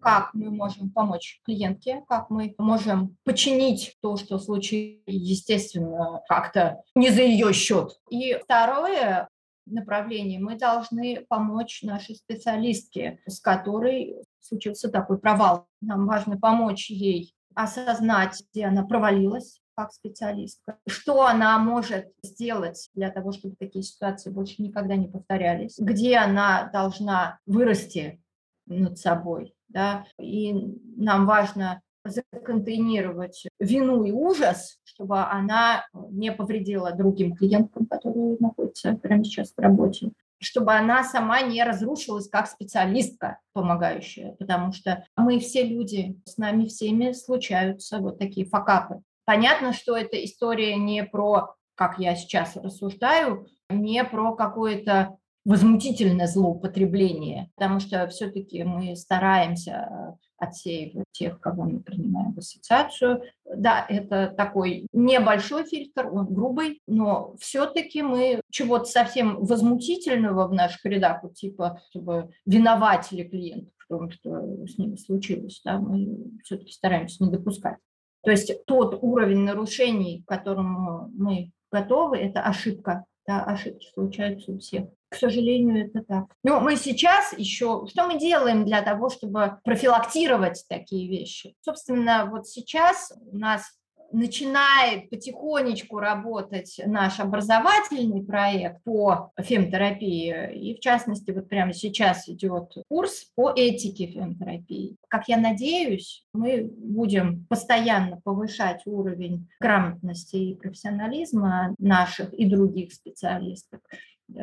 как 0.00 0.34
мы 0.34 0.50
можем 0.50 0.90
помочь 0.90 1.40
клиентке, 1.44 2.02
как 2.08 2.30
мы 2.30 2.54
можем 2.58 3.16
починить 3.24 3.96
то, 4.00 4.16
что 4.16 4.38
случилось, 4.38 5.00
естественно, 5.06 6.22
как-то 6.28 6.82
не 6.94 7.10
за 7.10 7.22
ее 7.22 7.52
счет. 7.52 8.00
И 8.10 8.34
второе 8.42 9.28
направление, 9.66 10.40
мы 10.40 10.56
должны 10.56 11.24
помочь 11.28 11.82
нашей 11.82 12.16
специалистке, 12.16 13.20
с 13.26 13.40
которой 13.40 14.16
случился 14.40 14.88
такой 14.90 15.18
провал. 15.18 15.66
Нам 15.80 16.06
важно 16.06 16.38
помочь 16.38 16.90
ей 16.90 17.34
осознать, 17.54 18.42
где 18.52 18.66
она 18.66 18.84
провалилась, 18.84 19.60
как 19.74 19.92
специалистка, 19.92 20.78
что 20.86 21.26
она 21.26 21.58
может 21.58 22.12
сделать 22.22 22.90
для 22.94 23.10
того, 23.10 23.32
чтобы 23.32 23.56
такие 23.58 23.82
ситуации 23.82 24.30
больше 24.30 24.62
никогда 24.62 24.96
не 24.96 25.08
повторялись, 25.08 25.76
где 25.78 26.18
она 26.18 26.68
должна 26.72 27.38
вырасти 27.46 28.22
над 28.66 28.98
собой. 28.98 29.54
Да? 29.70 30.04
И 30.18 30.52
нам 30.96 31.26
важно 31.26 31.80
законтейнировать 32.04 33.46
вину 33.58 34.04
и 34.04 34.10
ужас, 34.10 34.78
чтобы 34.84 35.20
она 35.20 35.86
не 36.10 36.32
повредила 36.32 36.92
другим 36.92 37.34
клиенткам, 37.34 37.86
которые 37.86 38.36
находятся 38.38 38.94
прямо 38.94 39.24
сейчас 39.24 39.52
в 39.52 39.60
работе 39.60 40.12
чтобы 40.40 40.72
она 40.72 41.04
сама 41.04 41.42
не 41.42 41.62
разрушилась 41.62 42.28
как 42.28 42.46
специалистка 42.48 43.38
помогающая, 43.52 44.32
потому 44.38 44.72
что 44.72 45.04
мы 45.16 45.38
все 45.38 45.64
люди, 45.64 46.18
с 46.24 46.38
нами 46.38 46.64
всеми 46.64 47.12
случаются 47.12 47.98
вот 47.98 48.18
такие 48.18 48.46
факапы. 48.46 49.02
Понятно, 49.26 49.72
что 49.72 49.96
эта 49.96 50.22
история 50.24 50.76
не 50.76 51.04
про, 51.04 51.54
как 51.74 51.98
я 51.98 52.16
сейчас 52.16 52.56
рассуждаю, 52.56 53.46
не 53.68 54.02
про 54.02 54.34
какое-то 54.34 55.18
возмутительное 55.50 56.28
злоупотребление, 56.28 57.50
потому 57.56 57.80
что 57.80 58.06
все-таки 58.06 58.62
мы 58.62 58.94
стараемся 58.94 60.16
отсеивать 60.38 61.06
тех, 61.10 61.40
кого 61.40 61.64
мы 61.64 61.80
принимаем 61.80 62.32
в 62.32 62.38
ассоциацию. 62.38 63.22
Да, 63.44 63.84
это 63.88 64.28
такой 64.28 64.86
небольшой 64.92 65.64
фильтр, 65.64 66.08
он 66.12 66.32
грубый, 66.32 66.80
но 66.86 67.34
все-таки 67.40 68.00
мы 68.00 68.40
чего-то 68.48 68.84
совсем 68.84 69.44
возмутительного 69.44 70.46
в 70.46 70.52
наших 70.52 70.84
рядах, 70.84 71.24
вот 71.24 71.34
типа, 71.34 71.82
чтобы 71.90 72.30
винователи 72.46 73.24
клиентов 73.24 73.74
в 73.76 73.88
том, 73.88 74.10
что 74.12 74.66
с 74.66 74.78
ними 74.78 74.94
случилось, 74.94 75.60
да, 75.64 75.78
мы 75.78 76.30
все-таки 76.44 76.70
стараемся 76.70 77.24
не 77.24 77.30
допускать. 77.30 77.76
То 78.22 78.30
есть 78.30 78.64
тот 78.66 79.00
уровень 79.02 79.40
нарушений, 79.40 80.22
к 80.22 80.28
которому 80.28 81.10
мы 81.12 81.50
готовы, 81.72 82.18
это 82.18 82.40
ошибка. 82.42 83.04
Да, 83.30 83.44
ошибки 83.44 83.86
случаются 83.94 84.50
у 84.50 84.58
всех. 84.58 84.86
К 85.08 85.14
сожалению, 85.14 85.86
это 85.86 86.02
так. 86.02 86.24
Но 86.42 86.58
мы 86.58 86.74
сейчас 86.74 87.32
еще... 87.38 87.86
Что 87.88 88.08
мы 88.08 88.18
делаем 88.18 88.64
для 88.64 88.82
того, 88.82 89.08
чтобы 89.08 89.60
профилактировать 89.62 90.64
такие 90.68 91.08
вещи? 91.08 91.54
Собственно, 91.60 92.26
вот 92.28 92.48
сейчас 92.48 93.12
у 93.30 93.38
нас 93.38 93.78
начинает 94.12 95.10
потихонечку 95.10 95.98
работать 95.98 96.80
наш 96.84 97.20
образовательный 97.20 98.24
проект 98.24 98.82
по 98.84 99.32
фемтерапии, 99.38 100.54
и 100.54 100.74
в 100.74 100.80
частности 100.80 101.30
вот 101.30 101.48
прямо 101.48 101.72
сейчас 101.72 102.28
идет 102.28 102.74
курс 102.88 103.30
по 103.34 103.52
этике 103.54 104.06
фемтерапии. 104.06 104.96
Как 105.08 105.28
я 105.28 105.36
надеюсь, 105.36 106.24
мы 106.32 106.70
будем 106.76 107.46
постоянно 107.46 108.20
повышать 108.20 108.82
уровень 108.86 109.48
грамотности 109.60 110.36
и 110.36 110.54
профессионализма 110.54 111.74
наших 111.78 112.32
и 112.34 112.46
других 112.46 112.92
специалистов, 112.92 113.80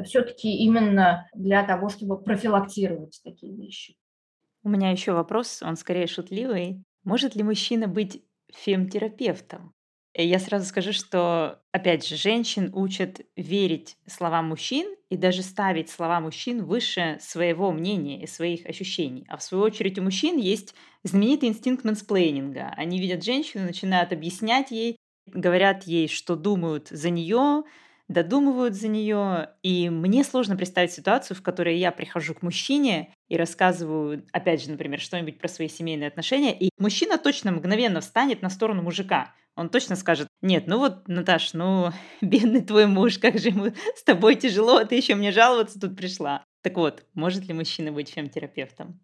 все-таки 0.06 0.56
именно 0.58 1.30
для 1.34 1.64
того, 1.64 1.90
чтобы 1.90 2.22
профилактировать 2.22 3.20
такие 3.24 3.56
вещи. 3.56 3.96
У 4.64 4.70
меня 4.70 4.92
еще 4.92 5.14
вопрос, 5.14 5.62
он 5.64 5.78
скорее 5.78 6.08
шутливый. 6.08 6.84
Может 7.04 7.36
ли 7.36 7.44
мужчина 7.44 7.88
быть 7.88 8.22
фемтерапевтом? 8.54 9.74
И 10.14 10.26
я 10.26 10.40
сразу 10.40 10.66
скажу, 10.66 10.94
что, 10.94 11.62
опять 11.72 12.08
же, 12.08 12.16
женщин 12.16 12.72
учат 12.74 13.22
верить 13.36 13.98
словам 14.08 14.48
мужчин 14.50 14.96
и 15.10 15.16
даже 15.18 15.44
ставить 15.44 15.90
слова 15.92 16.20
мужчин 16.20 16.66
выше 16.66 17.18
своего 17.22 17.72
мнения 17.72 18.24
и 18.24 18.28
своих 18.28 18.66
ощущений. 18.66 19.26
А 19.30 19.38
в 19.38 19.44
свою 19.44 19.64
очередь 19.64 20.00
у 20.00 20.02
мужчин 20.02 20.38
есть 20.38 20.74
знаменитый 21.04 21.50
инстинкт 21.50 21.84
мэнсплейнинга. 21.84 22.74
Они 22.78 23.00
видят 23.00 23.24
женщину, 23.24 23.66
начинают 23.66 24.12
объяснять 24.12 24.72
ей, 24.72 24.98
говорят 25.28 25.84
ей, 25.84 26.08
что 26.08 26.36
думают 26.36 26.88
за 26.88 27.12
нее, 27.12 27.64
додумывают 28.08 28.74
за 28.74 28.88
нее. 28.88 29.50
И 29.64 29.90
мне 29.90 30.24
сложно 30.24 30.56
представить 30.56 30.92
ситуацию, 30.92 31.36
в 31.36 31.42
которой 31.42 31.78
я 31.78 31.92
прихожу 31.92 32.34
к 32.34 32.42
мужчине 32.42 33.14
и 33.28 33.38
рассказываю, 33.38 34.26
опять 34.32 34.64
же, 34.64 34.72
например, 34.72 35.00
что-нибудь 35.00 35.40
про 35.40 35.48
свои 35.48 35.68
семейные 35.68 36.08
отношения, 36.08 36.58
и 36.58 36.70
мужчина 36.78 37.18
точно 37.18 37.52
мгновенно 37.52 38.02
встанет 38.02 38.42
на 38.42 38.50
сторону 38.50 38.82
мужика. 38.82 39.34
Он 39.56 39.70
точно 39.70 39.96
скажет, 39.96 40.28
нет, 40.42 40.66
ну 40.68 40.78
вот, 40.78 41.08
Наташ, 41.08 41.54
ну, 41.54 41.92
бедный 42.22 42.62
твой 42.62 42.86
муж, 42.86 43.18
как 43.18 43.38
же 43.40 43.50
ему 43.50 43.74
с 43.96 44.04
тобой 44.04 44.36
тяжело, 44.36 44.78
а 44.78 44.86
ты 44.86 44.96
еще 44.96 45.16
мне 45.16 45.32
жаловаться 45.32 45.80
тут 45.80 45.98
пришла. 45.98 46.44
Так 46.62 46.78
вот, 46.78 47.06
может 47.14 47.46
ли 47.46 47.54
мужчина 47.54 47.92
быть 47.92 48.10
фемтерапевтом? 48.10 49.00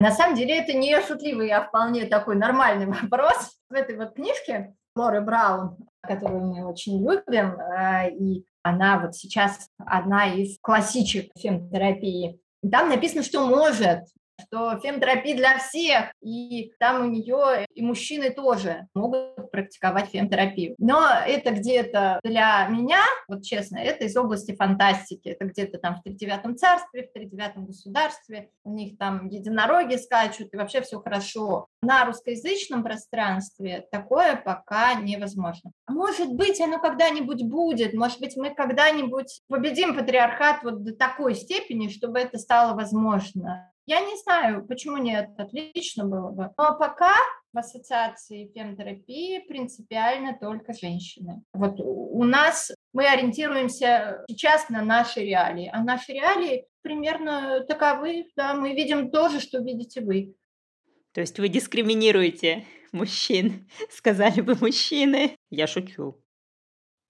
На 0.00 0.10
самом 0.10 0.34
деле 0.34 0.58
это 0.58 0.72
не 0.72 0.98
шутливый, 1.02 1.50
а 1.50 1.62
вполне 1.62 2.06
такой 2.06 2.34
нормальный 2.36 2.86
вопрос. 3.02 3.58
В 3.68 3.74
этой 3.74 3.96
вот 3.96 4.14
книжке 4.14 4.74
Лоры 5.00 5.22
Браун, 5.22 5.76
которую 6.02 6.44
мы 6.44 6.66
очень 6.66 7.02
любим, 7.02 7.58
э, 7.58 8.10
и 8.10 8.44
она 8.62 8.98
вот 8.98 9.16
сейчас 9.16 9.68
одна 9.78 10.34
из 10.34 10.58
классичек 10.60 11.32
фемтерапии. 11.38 12.38
Там 12.70 12.90
написано, 12.90 13.22
что 13.22 13.46
может 13.46 14.00
что 14.40 14.78
фемтерапия 14.78 15.36
для 15.36 15.58
всех, 15.58 16.12
и 16.20 16.72
там 16.78 17.02
у 17.02 17.10
нее 17.10 17.66
и 17.74 17.82
мужчины 17.82 18.30
тоже 18.30 18.86
могут 18.94 19.50
практиковать 19.50 20.10
фемтерапию. 20.10 20.74
Но 20.78 21.06
это 21.26 21.50
где-то 21.50 22.20
для 22.22 22.66
меня, 22.68 23.02
вот 23.28 23.42
честно, 23.42 23.78
это 23.78 24.04
из 24.04 24.16
области 24.16 24.54
фантастики, 24.54 25.28
это 25.28 25.44
где-то 25.46 25.78
там 25.78 25.96
в 25.96 26.02
тридевятом 26.02 26.56
царстве, 26.56 27.04
в 27.04 27.12
тридевятом 27.12 27.66
государстве, 27.66 28.50
у 28.64 28.72
них 28.72 28.98
там 28.98 29.28
единороги 29.28 29.96
скачут, 29.96 30.52
и 30.52 30.56
вообще 30.56 30.80
все 30.82 31.00
хорошо. 31.00 31.66
На 31.82 32.04
русскоязычном 32.04 32.82
пространстве 32.82 33.86
такое 33.90 34.36
пока 34.36 34.94
невозможно. 34.94 35.72
Может 35.88 36.32
быть, 36.34 36.60
оно 36.60 36.78
когда-нибудь 36.78 37.42
будет, 37.44 37.94
может 37.94 38.20
быть, 38.20 38.36
мы 38.36 38.54
когда-нибудь 38.54 39.40
победим 39.48 39.94
патриархат 39.94 40.62
вот 40.62 40.82
до 40.82 40.94
такой 40.94 41.34
степени, 41.34 41.88
чтобы 41.88 42.18
это 42.18 42.38
стало 42.38 42.74
возможно. 42.74 43.72
Я 43.90 43.98
не 44.02 44.16
знаю, 44.18 44.64
почему 44.68 44.98
нет, 44.98 45.30
отлично 45.36 46.04
было 46.04 46.30
бы. 46.30 46.44
Но 46.56 46.78
пока 46.78 47.12
в 47.52 47.58
ассоциации 47.58 48.48
фемтерапии 48.54 49.40
принципиально 49.48 50.38
только 50.40 50.72
женщины. 50.72 51.42
Вот 51.52 51.80
у 51.80 52.22
нас 52.22 52.70
мы 52.92 53.08
ориентируемся 53.08 54.24
сейчас 54.28 54.68
на 54.68 54.82
наши 54.82 55.22
реалии, 55.24 55.68
а 55.72 55.82
наши 55.82 56.12
реалии 56.12 56.68
примерно 56.82 57.64
таковы, 57.66 58.26
да, 58.36 58.54
мы 58.54 58.76
видим 58.76 59.10
то 59.10 59.28
же, 59.28 59.40
что 59.40 59.58
видите 59.58 60.02
вы. 60.02 60.36
То 61.12 61.20
есть 61.20 61.40
вы 61.40 61.48
дискриминируете 61.48 62.66
мужчин, 62.92 63.68
сказали 63.90 64.40
бы 64.40 64.54
мужчины. 64.54 65.36
Я 65.50 65.66
шучу. 65.66 66.22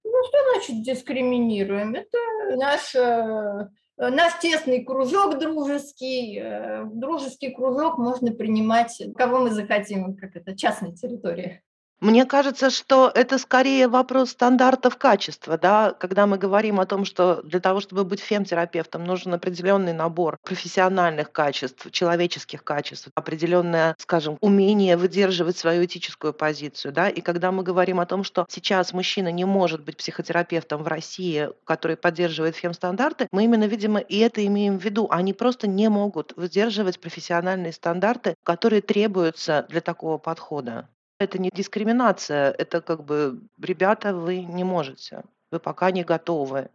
Ну, 0.03 0.23
что 0.27 0.37
значит 0.51 0.83
дискриминируем? 0.83 1.93
Это 1.93 2.17
наша 2.57 3.69
Э, 3.71 3.80
наш 4.09 4.39
тесный 4.39 4.83
кружок 4.83 5.37
дружеский, 5.37 6.39
э, 6.39 6.85
дружеский 6.85 7.51
кружок 7.51 7.97
можно 7.97 8.31
принимать 8.31 9.01
кого 9.15 9.39
мы 9.39 9.51
захотим, 9.51 10.15
как 10.15 10.35
это 10.35 10.57
частная 10.57 10.91
территория. 10.91 11.61
Мне 12.01 12.25
кажется, 12.25 12.71
что 12.71 13.11
это 13.13 13.37
скорее 13.37 13.87
вопрос 13.87 14.31
стандартов 14.31 14.97
качества, 14.97 15.55
да, 15.55 15.93
когда 15.93 16.25
мы 16.25 16.39
говорим 16.39 16.79
о 16.79 16.87
том, 16.87 17.05
что 17.05 17.43
для 17.43 17.59
того, 17.59 17.79
чтобы 17.79 18.03
быть 18.05 18.19
фемтерапевтом, 18.21 19.03
нужен 19.03 19.35
определенный 19.35 19.93
набор 19.93 20.39
профессиональных 20.43 21.31
качеств, 21.31 21.91
человеческих 21.91 22.63
качеств, 22.63 23.09
определенное, 23.13 23.95
скажем, 23.99 24.39
умение 24.41 24.97
выдерживать 24.97 25.59
свою 25.59 25.85
этическую 25.85 26.33
позицию, 26.33 26.91
да, 26.91 27.07
и 27.07 27.21
когда 27.21 27.51
мы 27.51 27.61
говорим 27.61 27.99
о 27.99 28.07
том, 28.07 28.23
что 28.23 28.47
сейчас 28.49 28.93
мужчина 28.93 29.31
не 29.31 29.45
может 29.45 29.83
быть 29.83 29.97
психотерапевтом 29.97 30.81
в 30.81 30.87
России, 30.87 31.49
который 31.65 31.97
поддерживает 31.97 32.55
фемстандарты, 32.55 33.27
мы 33.31 33.43
именно, 33.43 33.65
видимо, 33.65 33.99
и 33.99 34.17
это 34.17 34.43
имеем 34.43 34.79
в 34.79 34.83
виду. 34.83 35.07
Они 35.11 35.33
просто 35.33 35.67
не 35.67 35.87
могут 35.87 36.33
выдерживать 36.35 36.99
профессиональные 36.99 37.73
стандарты, 37.73 38.33
которые 38.41 38.81
требуются 38.81 39.67
для 39.69 39.81
такого 39.81 40.17
подхода. 40.17 40.89
Это 41.21 41.37
не 41.37 41.51
дискриминация, 41.53 42.49
это 42.49 42.81
как 42.81 43.05
бы, 43.05 43.41
ребята, 43.61 44.11
вы 44.11 44.39
не 44.41 44.63
можете, 44.63 45.21
вы 45.51 45.59
пока 45.59 45.91
не 45.91 46.03
готовы. 46.03 46.71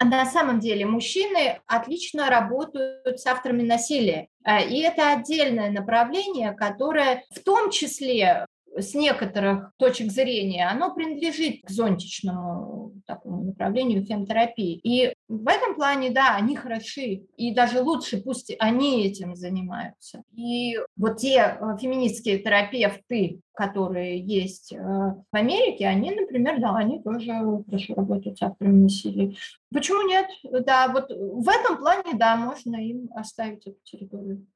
На 0.00 0.26
самом 0.26 0.58
деле 0.58 0.84
мужчины 0.84 1.60
отлично 1.66 2.28
работают 2.28 3.20
с 3.20 3.24
авторами 3.24 3.62
насилия. 3.62 4.26
Э, 4.44 4.66
и 4.68 4.80
это 4.80 5.12
отдельное 5.12 5.70
направление, 5.70 6.54
которое 6.54 7.22
в 7.30 7.38
том 7.44 7.70
числе 7.70 8.46
с 8.76 8.94
некоторых 8.94 9.72
точек 9.76 10.10
зрения, 10.10 10.68
оно 10.68 10.94
принадлежит 10.94 11.62
к 11.62 11.70
зонтичному 11.70 12.92
такому 13.06 13.44
направлению 13.44 14.04
фемтерапии. 14.04 14.78
И 14.82 15.14
в 15.28 15.48
этом 15.48 15.74
плане, 15.74 16.10
да, 16.10 16.36
они 16.36 16.56
хороши, 16.56 17.24
и 17.36 17.54
даже 17.54 17.82
лучше, 17.82 18.22
пусть 18.22 18.54
они 18.58 19.06
этим 19.06 19.36
занимаются. 19.36 20.22
И 20.34 20.78
вот 20.96 21.18
те 21.18 21.38
э, 21.38 21.76
феминистские 21.80 22.38
терапевты, 22.38 23.40
которые 23.52 24.20
есть 24.20 24.72
э, 24.72 24.78
в 24.78 25.24
Америке, 25.32 25.86
они, 25.86 26.10
например, 26.10 26.60
да, 26.60 26.74
они 26.76 27.02
тоже 27.02 27.32
хорошо 27.66 27.94
работают 27.94 28.38
с 28.38 28.42
авторами 28.42 28.82
насилия. 28.82 29.34
Почему 29.72 30.06
нет? 30.08 30.26
Да, 30.64 30.88
вот 30.88 31.10
в 31.10 31.48
этом 31.48 31.78
плане, 31.78 32.14
да, 32.14 32.36
можно 32.36 32.76
им 32.76 33.08
оставить 33.14 33.66
эту 33.66 33.78
территорию. 33.84 34.46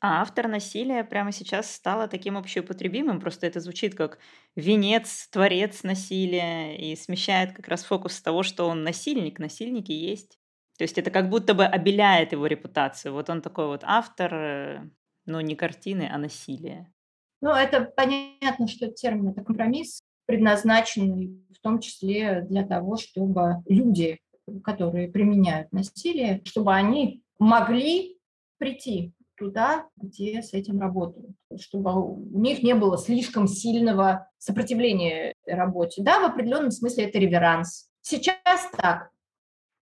А 0.00 0.20
автор 0.20 0.46
насилия 0.46 1.04
прямо 1.04 1.32
сейчас 1.32 1.74
стало 1.74 2.06
таким 2.06 2.36
общеупотребимым, 2.36 3.20
просто 3.20 3.46
это 3.46 3.60
звучит 3.60 3.94
как 3.94 4.18
венец, 4.54 5.28
творец 5.32 5.82
насилия, 5.82 6.76
и 6.76 6.94
смещает 6.96 7.52
как 7.52 7.68
раз 7.68 7.84
фокус 7.84 8.14
с 8.14 8.22
того, 8.22 8.42
что 8.42 8.66
он 8.68 8.84
насильник, 8.84 9.38
насильники 9.38 9.92
есть. 9.92 10.38
То 10.78 10.84
есть 10.84 10.98
это 10.98 11.10
как 11.10 11.30
будто 11.30 11.54
бы 11.54 11.64
обеляет 11.64 12.32
его 12.32 12.46
репутацию. 12.46 13.14
Вот 13.14 13.30
он 13.30 13.40
такой 13.40 13.66
вот 13.66 13.80
автор, 13.84 14.90
но 15.24 15.40
не 15.40 15.56
картины, 15.56 16.08
а 16.12 16.18
насилия. 16.18 16.92
Ну, 17.40 17.50
это 17.50 17.80
понятно, 17.82 18.68
что 18.68 18.88
термин– 18.88 19.28
это 19.30 19.42
компромисс, 19.42 20.02
предназначенный 20.26 21.42
в 21.50 21.60
том 21.60 21.80
числе 21.80 22.42
для 22.42 22.66
того, 22.66 22.96
чтобы 22.96 23.62
люди, 23.66 24.18
которые 24.62 25.08
применяют 25.08 25.72
насилие, 25.72 26.42
чтобы 26.44 26.74
они 26.74 27.22
могли 27.38 28.18
прийти 28.58 29.12
туда, 29.36 29.86
где 29.96 30.42
с 30.42 30.52
этим 30.52 30.80
работают, 30.80 31.36
чтобы 31.60 31.92
у 31.94 32.38
них 32.38 32.62
не 32.62 32.74
было 32.74 32.98
слишком 32.98 33.46
сильного 33.46 34.28
сопротивления 34.38 35.34
работе. 35.46 36.02
Да, 36.02 36.20
в 36.20 36.24
определенном 36.24 36.70
смысле 36.70 37.04
это 37.04 37.18
реверанс. 37.18 37.88
Сейчас 38.00 38.70
так. 38.76 39.10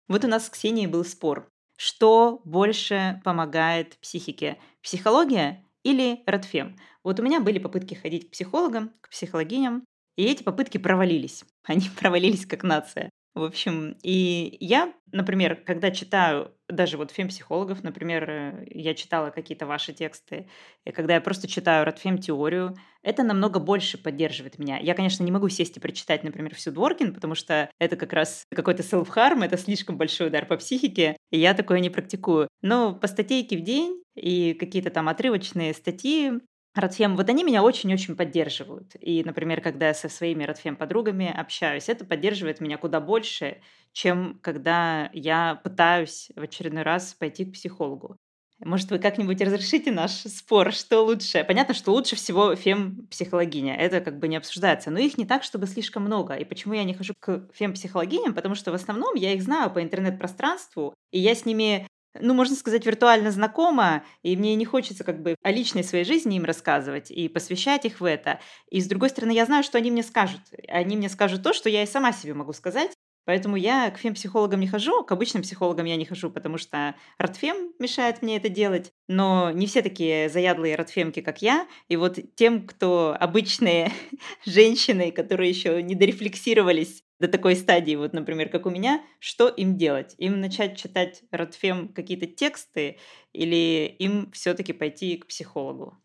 Вот 0.07 0.25
у 0.25 0.27
нас 0.27 0.47
с 0.47 0.49
Ксенией 0.49 0.87
был 0.87 1.05
спор. 1.05 1.49
Что 1.77 2.41
больше 2.45 3.21
помогает 3.23 3.97
психике? 3.99 4.57
Психология 4.81 5.65
или 5.83 6.21
Радфем? 6.25 6.77
Вот 7.03 7.19
у 7.19 7.23
меня 7.23 7.39
были 7.39 7.59
попытки 7.59 7.95
ходить 7.95 8.27
к 8.27 8.31
психологам, 8.31 8.91
к 9.01 9.09
психологиням, 9.09 9.83
и 10.15 10.25
эти 10.25 10.43
попытки 10.43 10.77
провалились. 10.77 11.43
Они 11.63 11.89
провалились 11.97 12.45
как 12.45 12.63
нация. 12.63 13.09
В 13.33 13.43
общем, 13.43 13.95
и 14.03 14.57
я, 14.59 14.93
например, 15.13 15.55
когда 15.55 15.89
читаю 15.91 16.53
даже 16.67 16.97
вот 16.97 17.11
фем-психологов, 17.11 17.81
например, 17.81 18.29
э, 18.29 18.65
я 18.69 18.93
читала 18.93 19.29
какие-то 19.29 19.65
ваши 19.65 19.93
тексты, 19.93 20.49
и 20.83 20.91
когда 20.91 21.13
я 21.13 21.21
просто 21.21 21.47
читаю 21.47 21.85
Радфем-теорию, 21.85 22.75
это 23.03 23.23
намного 23.23 23.59
больше 23.61 23.97
поддерживает 23.97 24.59
меня. 24.59 24.79
Я, 24.79 24.93
конечно, 24.95 25.23
не 25.23 25.31
могу 25.31 25.47
сесть 25.47 25.77
и 25.77 25.79
прочитать, 25.79 26.25
например, 26.25 26.53
всю 26.55 26.71
Дворкин, 26.71 27.13
потому 27.13 27.35
что 27.35 27.69
это 27.79 27.95
как 27.95 28.11
раз 28.11 28.43
какой-то 28.53 28.83
self-harm, 28.83 29.45
это 29.45 29.57
слишком 29.57 29.97
большой 29.97 30.27
удар 30.27 30.45
по 30.45 30.57
психике, 30.57 31.15
и 31.29 31.39
я 31.39 31.53
такое 31.53 31.79
не 31.79 31.89
практикую. 31.89 32.49
Но 32.61 32.93
по 32.93 33.07
статейке 33.07 33.57
в 33.57 33.61
день 33.61 34.03
и 34.15 34.53
какие-то 34.53 34.89
там 34.89 35.07
отрывочные 35.07 35.73
статьи 35.73 36.33
Радфем, 36.73 37.17
вот 37.17 37.27
они 37.29 37.43
меня 37.43 37.63
очень-очень 37.63 38.15
поддерживают. 38.15 38.93
И, 39.01 39.23
например, 39.25 39.59
когда 39.61 39.87
я 39.89 39.93
со 39.93 40.07
своими 40.07 40.45
Радфем-подругами 40.45 41.27
общаюсь, 41.29 41.89
это 41.89 42.05
поддерживает 42.05 42.61
меня 42.61 42.77
куда 42.77 43.01
больше, 43.01 43.61
чем 43.91 44.39
когда 44.41 45.09
я 45.11 45.55
пытаюсь 45.63 46.29
в 46.35 46.41
очередной 46.41 46.83
раз 46.83 47.13
пойти 47.13 47.43
к 47.45 47.53
психологу. 47.53 48.15
Может, 48.63 48.91
вы 48.91 48.99
как-нибудь 48.99 49.41
разрешите 49.41 49.91
наш 49.91 50.11
спор, 50.11 50.71
что 50.71 51.01
лучше? 51.01 51.43
Понятно, 51.43 51.73
что 51.73 51.91
лучше 51.91 52.15
всего 52.15 52.55
фем-психологиня, 52.55 53.75
это 53.75 53.99
как 54.01 54.19
бы 54.19 54.27
не 54.27 54.37
обсуждается, 54.37 54.91
но 54.91 54.99
их 54.99 55.17
не 55.17 55.25
так, 55.25 55.43
чтобы 55.43 55.65
слишком 55.67 56.03
много. 56.03 56.35
И 56.35 56.45
почему 56.45 56.73
я 56.75 56.83
не 56.83 56.93
хожу 56.93 57.13
к 57.19 57.49
фем-психологиням? 57.53 58.33
Потому 58.35 58.53
что 58.55 58.71
в 58.71 58.75
основном 58.75 59.15
я 59.15 59.33
их 59.33 59.41
знаю 59.41 59.71
по 59.71 59.81
интернет-пространству, 59.81 60.93
и 61.11 61.19
я 61.19 61.33
с 61.35 61.43
ними 61.45 61.87
ну, 62.19 62.33
можно 62.33 62.55
сказать, 62.55 62.85
виртуально 62.85 63.31
знакома, 63.31 64.03
и 64.23 64.35
мне 64.35 64.55
не 64.55 64.65
хочется 64.65 65.03
как 65.03 65.21
бы 65.21 65.35
о 65.41 65.51
личной 65.51 65.83
своей 65.83 66.05
жизни 66.05 66.37
им 66.37 66.45
рассказывать 66.45 67.11
и 67.11 67.27
посвящать 67.29 67.85
их 67.85 68.01
в 68.01 68.05
это. 68.05 68.39
И 68.69 68.81
с 68.81 68.87
другой 68.87 69.09
стороны, 69.09 69.31
я 69.31 69.45
знаю, 69.45 69.63
что 69.63 69.77
они 69.77 69.91
мне 69.91 70.03
скажут. 70.03 70.41
Они 70.67 70.97
мне 70.97 71.09
скажут 71.09 71.43
то, 71.43 71.53
что 71.53 71.69
я 71.69 71.83
и 71.83 71.87
сама 71.87 72.11
себе 72.11 72.33
могу 72.33 72.53
сказать, 72.53 72.91
Поэтому 73.25 73.55
я 73.55 73.91
к 73.91 73.99
фем-психологам 73.99 74.59
не 74.59 74.67
хожу, 74.67 75.03
к 75.03 75.11
обычным 75.11 75.43
психологам 75.43 75.85
я 75.85 75.95
не 75.95 76.05
хожу, 76.05 76.31
потому 76.31 76.57
что 76.57 76.95
ротфем 77.19 77.71
мешает 77.77 78.23
мне 78.23 78.37
это 78.37 78.49
делать. 78.49 78.91
Но 79.07 79.51
не 79.51 79.67
все 79.67 79.83
такие 79.83 80.27
заядлые 80.27 80.75
ротфемки, 80.75 81.21
как 81.21 81.41
я. 81.41 81.67
И 81.87 81.97
вот 81.97 82.17
тем, 82.35 82.65
кто 82.65 83.15
обычные 83.19 83.91
женщины, 84.45 85.11
которые 85.11 85.49
еще 85.49 85.83
не 85.83 85.93
дорефлексировались 85.93 87.03
до 87.21 87.27
такой 87.27 87.55
стадии, 87.55 87.95
вот, 87.95 88.13
например, 88.13 88.49
как 88.49 88.65
у 88.65 88.71
меня, 88.71 89.03
что 89.19 89.47
им 89.47 89.77
делать? 89.77 90.15
Им 90.17 90.41
начать 90.41 90.75
читать 90.75 91.21
ротфем 91.31 91.89
какие-то 91.89 92.25
тексты 92.25 92.97
или 93.31 93.85
им 93.99 94.31
все-таки 94.31 94.73
пойти 94.73 95.17
к 95.17 95.27
психологу? 95.27 95.97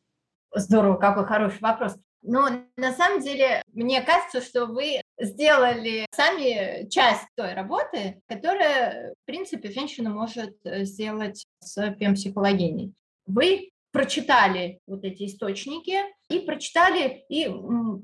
Здорово, 0.55 0.97
какой 0.97 1.25
хороший 1.25 1.61
вопрос. 1.61 1.97
Но 2.23 2.49
на 2.77 2.93
самом 2.93 3.21
деле, 3.21 3.63
мне 3.73 4.03
кажется, 4.03 4.43
что 4.43 4.67
вы 4.67 5.01
сделали 5.19 6.07
сами 6.11 6.89
часть 6.91 7.27
той 7.35 7.55
работы, 7.55 8.21
которая, 8.29 9.15
в 9.23 9.27
принципе, 9.27 9.71
женщина 9.71 10.11
может 10.11 10.55
э, 10.65 10.85
сделать 10.85 11.47
с 11.61 11.97
психологиней. 12.15 12.93
Вы 13.27 13.71
прочитали 13.93 14.81
вот 14.87 15.05
эти 15.05 15.25
источники 15.25 15.97
и 16.29 16.41
прочитали 16.41 17.25
и 17.31 17.45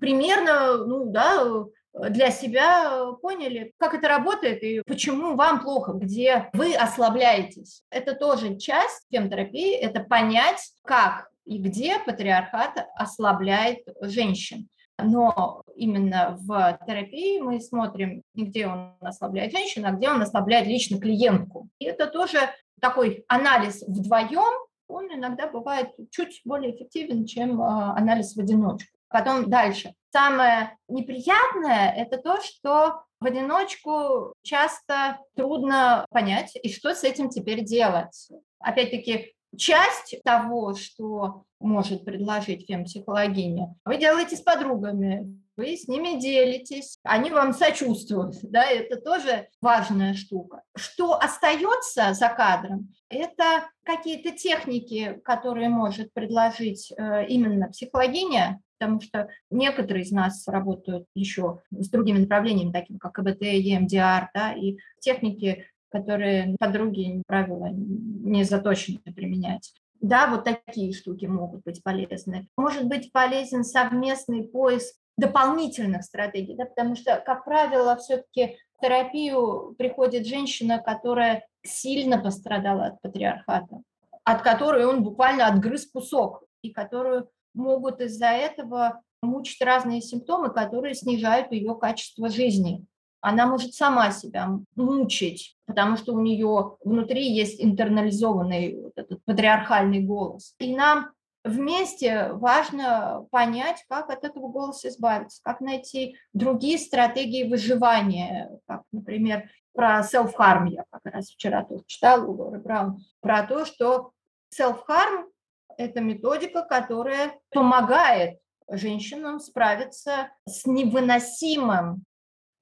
примерно, 0.00 0.86
ну 0.86 1.10
да, 1.12 1.66
для 1.94 2.30
себя 2.30 3.12
поняли, 3.20 3.72
как 3.78 3.94
это 3.94 4.08
работает 4.08 4.62
и 4.62 4.82
почему 4.86 5.36
вам 5.36 5.60
плохо, 5.60 5.92
где 5.92 6.50
вы 6.52 6.74
ослабляетесь. 6.74 7.82
Это 7.90 8.14
тоже 8.14 8.56
часть 8.56 9.06
фемтерапии, 9.10 9.74
это 9.74 10.00
понять, 10.00 10.72
как 10.84 11.28
и 11.44 11.58
где 11.58 11.98
патриархат 11.98 12.86
ослабляет 12.94 13.80
женщин. 14.00 14.68
Но 14.98 15.62
именно 15.74 16.36
в 16.40 16.78
терапии 16.86 17.40
мы 17.40 17.60
смотрим 17.60 18.22
где 18.34 18.66
он 18.66 18.94
ослабляет 19.00 19.52
женщину, 19.52 19.88
а 19.88 19.92
где 19.92 20.08
он 20.08 20.22
ослабляет 20.22 20.66
лично 20.66 20.98
клиентку. 20.98 21.68
И 21.78 21.86
это 21.86 22.06
тоже 22.06 22.38
такой 22.80 23.24
анализ 23.28 23.82
вдвоем, 23.82 24.52
он 24.88 25.12
иногда 25.12 25.48
бывает 25.48 25.90
чуть 26.10 26.42
более 26.44 26.74
эффективен, 26.74 27.24
чем 27.24 27.62
а, 27.62 27.96
анализ 27.96 28.34
в 28.34 28.40
одиночку. 28.40 28.90
Потом 29.08 29.48
дальше. 29.48 29.94
Самое 30.12 30.76
неприятное– 30.88 31.90
это 31.96 32.18
то, 32.18 32.38
что 32.42 33.02
в 33.18 33.24
одиночку 33.24 34.34
часто 34.42 35.18
трудно 35.34 36.04
понять, 36.10 36.52
и 36.62 36.70
что 36.70 36.94
с 36.94 37.02
этим 37.02 37.30
теперь 37.30 37.64
делать. 37.64 38.28
Опять-таки, 38.58 39.32
часть 39.56 40.16
того, 40.22 40.74
что 40.74 41.44
может 41.60 42.04
предложить 42.04 42.66
фемпсихологиня, 42.66 43.74
вы 43.86 43.96
делаете 43.96 44.36
с 44.36 44.42
подругами, 44.42 45.40
вы 45.56 45.76
с 45.76 45.88
ними 45.88 46.18
делитесь, 46.18 46.98
они 47.04 47.30
вам 47.30 47.54
сочувствуют, 47.54 48.36
да, 48.42 48.64
это 48.64 49.00
тоже 49.00 49.48
важная 49.62 50.12
штука. 50.12 50.62
Что 50.76 51.14
остается 51.14 52.12
за 52.12 52.28
кадром, 52.28 52.92
это 53.08 53.68
какие-то 53.84 54.32
техники, 54.32 55.20
которые 55.24 55.70
может 55.70 56.12
предложить 56.12 56.92
э, 56.96 57.26
именно 57.28 57.68
психологиня, 57.68 58.60
потому 58.82 59.00
что 59.00 59.28
некоторые 59.50 60.02
из 60.02 60.10
нас 60.10 60.46
работают 60.48 61.06
еще 61.14 61.60
с 61.70 61.88
другими 61.88 62.18
направлениями, 62.18 62.72
такими 62.72 62.98
как 62.98 63.12
КБТ, 63.12 63.42
EMDR, 63.42 64.26
да, 64.34 64.52
и 64.52 64.78
техники 65.00 65.66
которые 65.90 66.56
подруги, 66.58 67.22
правила, 67.26 67.68
не 67.70 68.44
заточены 68.44 69.00
применять. 69.14 69.74
Да, 70.00 70.26
вот 70.26 70.44
такие 70.44 70.94
штуки 70.94 71.26
могут 71.26 71.64
быть 71.64 71.82
полезны. 71.82 72.48
Может 72.56 72.86
быть 72.86 73.12
полезен 73.12 73.62
совместный 73.62 74.44
поиск 74.44 74.96
дополнительных 75.18 76.02
стратегий, 76.02 76.56
да, 76.56 76.64
потому 76.64 76.96
что, 76.96 77.22
как 77.26 77.44
правило, 77.44 77.96
все-таки 77.96 78.56
в 78.78 78.80
терапию 78.80 79.74
приходит 79.76 80.26
женщина, 80.26 80.78
которая 80.78 81.46
сильно 81.62 82.16
пострадала 82.16 82.86
от 82.86 83.02
патриархата, 83.02 83.82
от 84.24 84.40
которой 84.40 84.86
он 84.86 85.04
буквально 85.04 85.46
отгрыз 85.46 85.86
кусок, 85.86 86.42
и 86.62 86.70
которую 86.70 87.28
могут 87.54 88.00
из-за 88.00 88.26
этого 88.26 89.02
мучить 89.22 89.60
разные 89.62 90.00
симптомы, 90.00 90.50
которые 90.50 90.94
снижают 90.94 91.52
ее 91.52 91.74
качество 91.76 92.28
жизни 92.28 92.86
она 93.22 93.46
может 93.46 93.72
сама 93.72 94.10
себя 94.10 94.58
мучить, 94.74 95.56
потому 95.64 95.96
что 95.96 96.12
у 96.12 96.20
нее 96.20 96.76
внутри 96.84 97.32
есть 97.32 97.62
интернализованный 97.62 98.76
вот 98.82 98.92
этот 98.96 99.24
патриархальный 99.24 100.00
голос. 100.00 100.54
И 100.58 100.74
нам 100.74 101.12
вместе 101.44 102.32
важно 102.32 103.26
понять, 103.30 103.84
как 103.88 104.10
от 104.10 104.24
этого 104.24 104.48
голоса 104.48 104.88
избавиться, 104.88 105.40
как 105.44 105.60
найти 105.60 106.16
другие 106.32 106.78
стратегии 106.78 107.48
выживания, 107.48 108.58
как, 108.66 108.82
например, 108.90 109.48
про 109.72 110.00
self-harm, 110.00 110.68
я 110.68 110.84
как 110.90 111.02
раз 111.04 111.30
вчера 111.30 111.64
тут 111.64 111.86
читала 111.86 112.26
у 112.26 112.32
Лоры 112.32 112.58
Браун, 112.58 113.04
про 113.20 113.44
то, 113.44 113.64
что 113.64 114.10
self-harm– 114.52 115.26
это 115.78 116.00
методика, 116.00 116.62
которая 116.62 117.38
помогает 117.50 118.38
женщинам 118.68 119.40
справиться 119.40 120.30
с 120.46 120.66
невыносимым 120.66 122.04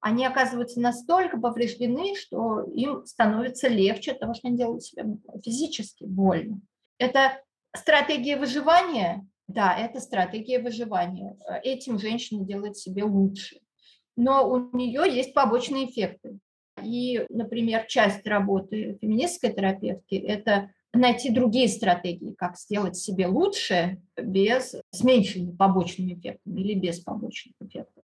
они 0.01 0.25
оказываются 0.25 0.81
настолько 0.81 1.39
повреждены, 1.39 2.15
что 2.15 2.63
им 2.63 3.05
становится 3.05 3.67
легче 3.67 4.13
от 4.13 4.19
того, 4.19 4.33
что 4.33 4.47
они 4.47 4.57
делают 4.57 4.83
себе 4.83 5.05
физически 5.43 6.05
больно. 6.05 6.59
Это 6.97 7.39
стратегия 7.75 8.35
выживания? 8.35 9.25
Да, 9.47 9.77
это 9.77 9.99
стратегия 9.99 10.59
выживания. 10.59 11.37
Этим 11.63 11.99
женщина 11.99 12.43
делает 12.43 12.77
себе 12.77 13.03
лучше. 13.03 13.59
Но 14.17 14.49
у 14.49 14.75
нее 14.75 15.03
есть 15.05 15.35
побочные 15.35 15.85
эффекты. 15.89 16.39
И, 16.83 17.23
например, 17.29 17.85
часть 17.85 18.25
работы 18.25 18.97
феминистской 18.99 19.53
терапевтки– 19.53 20.15
это 20.15 20.71
найти 20.93 21.31
другие 21.31 21.67
стратегии, 21.67 22.33
как 22.33 22.57
сделать 22.57 22.97
себе 22.97 23.27
лучше 23.27 24.01
без, 24.17 24.75
с 24.91 25.03
меньшими 25.03 25.55
побочными 25.55 26.13
эффектами 26.13 26.59
или 26.59 26.73
без 26.73 26.99
побочных 26.99 27.55
эффектов 27.61 28.03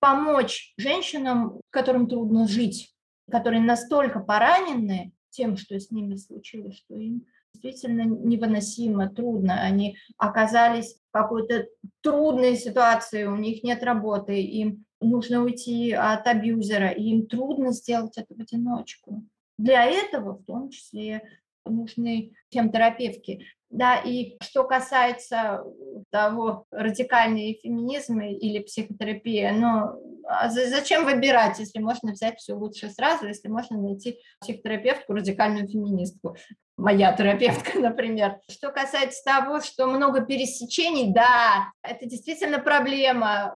помочь 0.00 0.72
женщинам, 0.76 1.60
которым 1.70 2.08
трудно 2.08 2.48
жить, 2.48 2.92
которые 3.30 3.60
настолько 3.60 4.18
поранены 4.18 5.12
тем, 5.28 5.56
что 5.56 5.78
с 5.78 5.90
ними 5.90 6.16
случилось, 6.16 6.78
что 6.78 6.96
им 6.96 7.26
действительно 7.52 8.02
невыносимо 8.02 9.08
трудно. 9.08 9.62
Они 9.62 9.96
оказались 10.16 10.94
в 10.94 11.12
какой-то 11.12 11.68
трудной 12.00 12.56
ситуации, 12.56 13.24
у 13.24 13.36
них 13.36 13.62
нет 13.62 13.82
работы, 13.84 14.40
им 14.42 14.84
нужно 15.00 15.44
уйти 15.44 15.92
от 15.92 16.26
абьюзера, 16.26 16.88
и 16.88 17.02
им 17.02 17.26
трудно 17.26 17.72
сделать 17.72 18.16
это 18.16 18.34
в 18.34 18.40
одиночку. 18.40 19.24
Для 19.58 19.84
этого 19.84 20.38
в 20.38 20.44
том 20.44 20.70
числе 20.70 21.22
нужны 21.64 22.32
хемтерапевтки. 22.52 23.46
Да, 23.70 23.98
и 23.98 24.36
что 24.42 24.64
касается 24.64 25.62
того, 26.10 26.64
радикальный 26.72 27.60
феминизм 27.62 28.20
или 28.20 28.58
психотерапия, 28.64 29.52
ну, 29.52 30.24
а 30.26 30.48
зачем 30.50 31.04
выбирать, 31.04 31.60
если 31.60 31.78
можно 31.78 32.12
взять 32.12 32.38
все 32.38 32.54
лучше 32.54 32.90
сразу, 32.90 33.28
если 33.28 33.48
можно 33.48 33.80
найти 33.80 34.18
психотерапевтку, 34.40 35.12
радикальную 35.12 35.68
феминистку, 35.68 36.36
моя 36.76 37.12
терапевтка, 37.12 37.78
например. 37.78 38.40
Что 38.50 38.70
касается 38.70 39.22
того, 39.24 39.60
что 39.60 39.86
много 39.86 40.22
пересечений, 40.22 41.12
да, 41.12 41.72
это 41.82 42.06
действительно 42.06 42.58
проблема. 42.58 43.54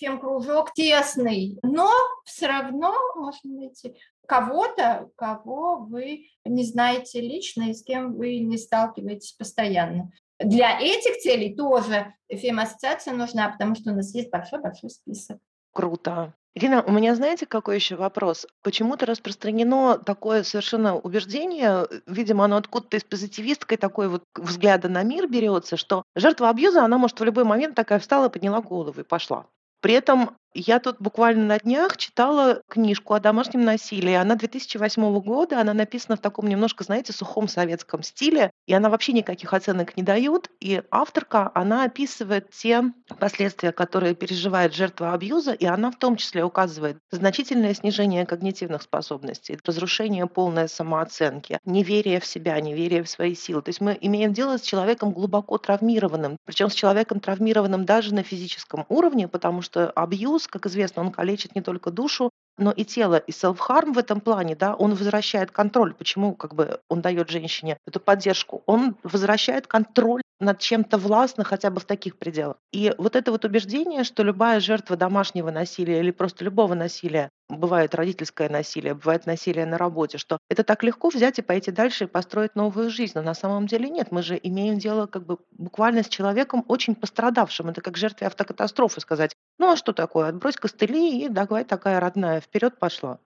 Фем-кружок 0.00 0.72
тесный, 0.74 1.56
но 1.62 1.88
все 2.24 2.48
равно 2.48 2.92
можно 3.14 3.54
найти 3.54 3.94
кого-то, 4.26 5.10
кого 5.16 5.76
вы 5.76 6.26
не 6.44 6.64
знаете 6.64 7.20
лично 7.20 7.70
и 7.70 7.74
с 7.74 7.82
кем 7.82 8.14
вы 8.14 8.38
не 8.38 8.58
сталкиваетесь 8.58 9.32
постоянно. 9.32 10.10
Для 10.38 10.80
этих 10.80 11.18
целей 11.18 11.54
тоже 11.54 12.12
фем-ассоциация 12.28 13.14
нужна, 13.14 13.48
потому 13.48 13.74
что 13.74 13.92
у 13.92 13.94
нас 13.94 14.14
есть 14.14 14.30
большой-большой 14.30 14.90
список. 14.90 15.38
Круто. 15.72 16.34
Ирина, 16.56 16.84
у 16.84 16.92
меня 16.92 17.16
знаете, 17.16 17.46
какой 17.46 17.74
еще 17.76 17.96
вопрос? 17.96 18.46
Почему-то 18.62 19.06
распространено 19.06 19.98
такое 19.98 20.44
совершенно 20.44 20.96
убеждение, 20.96 21.86
видимо, 22.06 22.44
оно 22.44 22.58
откуда-то 22.58 22.96
из 22.96 23.02
позитивистской 23.02 23.76
такой 23.76 24.08
вот 24.08 24.22
взгляда 24.36 24.88
на 24.88 25.02
мир 25.02 25.28
берется, 25.28 25.76
что 25.76 26.04
жертва 26.14 26.50
абьюза, 26.50 26.84
она 26.84 26.96
может 26.96 27.18
в 27.18 27.24
любой 27.24 27.42
момент 27.42 27.74
такая 27.74 27.98
встала, 27.98 28.28
подняла 28.28 28.60
голову 28.60 29.00
и 29.00 29.04
пошла. 29.04 29.46
При 29.80 29.94
этом 29.94 30.36
я 30.54 30.78
тут 30.78 30.96
буквально 31.00 31.44
на 31.46 31.58
днях 31.58 31.96
читала 31.96 32.62
книжку 32.68 33.14
о 33.14 33.20
домашнем 33.20 33.62
насилии. 33.62 34.14
Она 34.14 34.36
2008 34.36 35.20
года, 35.20 35.60
она 35.60 35.74
написана 35.74 36.16
в 36.16 36.20
таком 36.20 36.46
немножко, 36.46 36.84
знаете, 36.84 37.12
сухом 37.12 37.48
советском 37.48 38.02
стиле, 38.02 38.50
и 38.66 38.72
она 38.72 38.88
вообще 38.88 39.12
никаких 39.12 39.52
оценок 39.52 39.96
не 39.96 40.02
дает. 40.02 40.50
И 40.60 40.82
авторка, 40.90 41.50
она 41.54 41.84
описывает 41.84 42.50
те 42.50 42.84
последствия, 43.18 43.72
которые 43.72 44.14
переживает 44.14 44.74
жертва 44.74 45.12
абьюза, 45.12 45.52
и 45.52 45.66
она 45.66 45.90
в 45.90 45.98
том 45.98 46.16
числе 46.16 46.44
указывает 46.44 46.98
значительное 47.10 47.74
снижение 47.74 48.24
когнитивных 48.24 48.82
способностей, 48.82 49.58
разрушение 49.64 50.26
полной 50.26 50.68
самооценки, 50.68 51.58
неверие 51.64 52.20
в 52.20 52.26
себя, 52.26 52.60
неверие 52.60 53.02
в 53.02 53.10
свои 53.10 53.34
силы. 53.34 53.62
То 53.62 53.70
есть 53.70 53.80
мы 53.80 53.98
имеем 54.00 54.32
дело 54.32 54.58
с 54.58 54.62
человеком 54.62 55.12
глубоко 55.12 55.58
травмированным, 55.58 56.36
причем 56.44 56.70
с 56.70 56.74
человеком 56.74 57.18
травмированным 57.18 57.84
даже 57.84 58.14
на 58.14 58.22
физическом 58.22 58.86
уровне, 58.88 59.26
потому 59.26 59.60
что 59.60 59.90
абьюз 59.90 60.43
как 60.48 60.66
известно, 60.66 61.02
он 61.02 61.10
калечит 61.10 61.54
не 61.54 61.62
только 61.62 61.90
душу, 61.90 62.30
но 62.58 62.70
и 62.70 62.84
тело. 62.84 63.16
И 63.16 63.30
self-harm 63.30 63.92
в 63.92 63.98
этом 63.98 64.20
плане, 64.20 64.56
да, 64.56 64.74
он 64.74 64.94
возвращает 64.94 65.50
контроль. 65.50 65.94
Почему 65.94 66.34
как 66.34 66.54
бы 66.54 66.80
он 66.88 67.00
дает 67.00 67.30
женщине 67.30 67.78
эту 67.86 68.00
поддержку? 68.00 68.62
Он 68.66 68.96
возвращает 69.02 69.66
контроль 69.66 70.22
над 70.40 70.58
чем-то 70.58 70.98
властно 70.98 71.44
хотя 71.44 71.70
бы 71.70 71.80
в 71.80 71.84
таких 71.84 72.16
пределах. 72.16 72.56
И 72.72 72.92
вот 72.98 73.16
это 73.16 73.30
вот 73.30 73.44
убеждение, 73.44 74.04
что 74.04 74.22
любая 74.22 74.60
жертва 74.60 74.96
домашнего 74.96 75.50
насилия 75.50 76.00
или 76.00 76.10
просто 76.10 76.44
любого 76.44 76.74
насилия, 76.74 77.30
бывает 77.48 77.94
родительское 77.94 78.48
насилие, 78.48 78.94
бывает 78.94 79.26
насилие 79.26 79.66
на 79.66 79.78
работе, 79.78 80.18
что 80.18 80.38
это 80.48 80.64
так 80.64 80.82
легко 80.82 81.08
взять 81.08 81.38
и 81.38 81.42
пойти 81.42 81.70
дальше 81.70 82.04
и 82.04 82.08
построить 82.08 82.56
новую 82.56 82.90
жизнь. 82.90 83.12
Но 83.14 83.22
на 83.22 83.34
самом 83.34 83.66
деле 83.66 83.88
нет. 83.88 84.10
Мы 84.10 84.22
же 84.22 84.38
имеем 84.42 84.78
дело 84.78 85.06
как 85.06 85.24
бы 85.26 85.38
буквально 85.52 86.02
с 86.02 86.08
человеком 86.08 86.64
очень 86.68 86.94
пострадавшим. 86.94 87.68
Это 87.68 87.80
как 87.80 87.96
жертве 87.96 88.26
автокатастрофы 88.26 89.00
сказать. 89.00 89.34
Ну 89.58 89.70
а 89.70 89.76
что 89.76 89.92
такое? 89.92 90.28
Отбрось 90.28 90.56
костыли 90.56 91.24
и 91.24 91.28
давай 91.28 91.64
такая 91.64 92.00
родная, 92.00 92.40
вперед 92.44 92.78
пошла. 92.78 93.18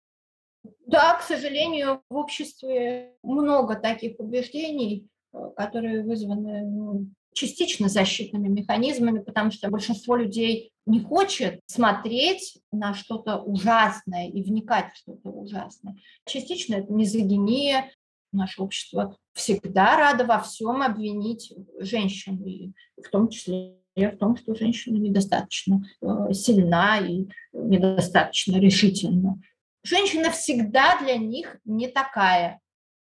Да, 0.87 1.15
к 1.15 1.23
сожалению, 1.23 2.03
в 2.09 2.17
обществе 2.17 3.15
много 3.23 3.77
таких 3.77 4.19
убеждений, 4.19 5.09
э, 5.33 5.39
которые 5.57 6.03
вызваны 6.03 6.65
ну, 6.65 7.07
частично 7.35 7.89
защитными 7.89 8.49
механизмами, 8.49 9.21
потому 9.21 9.51
что 9.51 9.71
большинство 9.71 10.17
людей 10.17 10.73
не 10.87 11.01
хочет 11.01 11.61
смотреть 11.67 12.59
на 12.73 12.95
что-то 12.95 13.39
ужасное 13.39 14.29
и 14.29 14.43
вникать 14.43 14.93
в 14.93 14.97
что-то 14.97 15.31
ужасное. 15.31 15.97
Частично 16.27 16.77
это 16.77 16.93
мизогиния. 16.93 17.93
Наше 18.33 18.61
общество 18.61 19.17
всегда 19.33 19.97
радо 19.97 20.25
во 20.25 20.41
всем 20.41 20.83
обвинить 20.83 21.55
женщин, 21.79 22.43
и 22.45 22.73
в 23.03 23.09
том 23.11 23.29
числе 23.29 23.79
в 24.07 24.19
том, 24.19 24.37
что 24.37 24.55
женщина 24.55 24.97
недостаточно 24.97 25.85
э, 26.01 26.33
сильна 26.33 26.99
и 26.99 27.29
недостаточно 27.53 28.59
решительна. 28.59 29.41
Женщина 29.85 30.31
всегда 30.31 30.99
для 31.01 31.17
них 31.17 31.59
не 31.65 31.89
такая. 31.89 32.61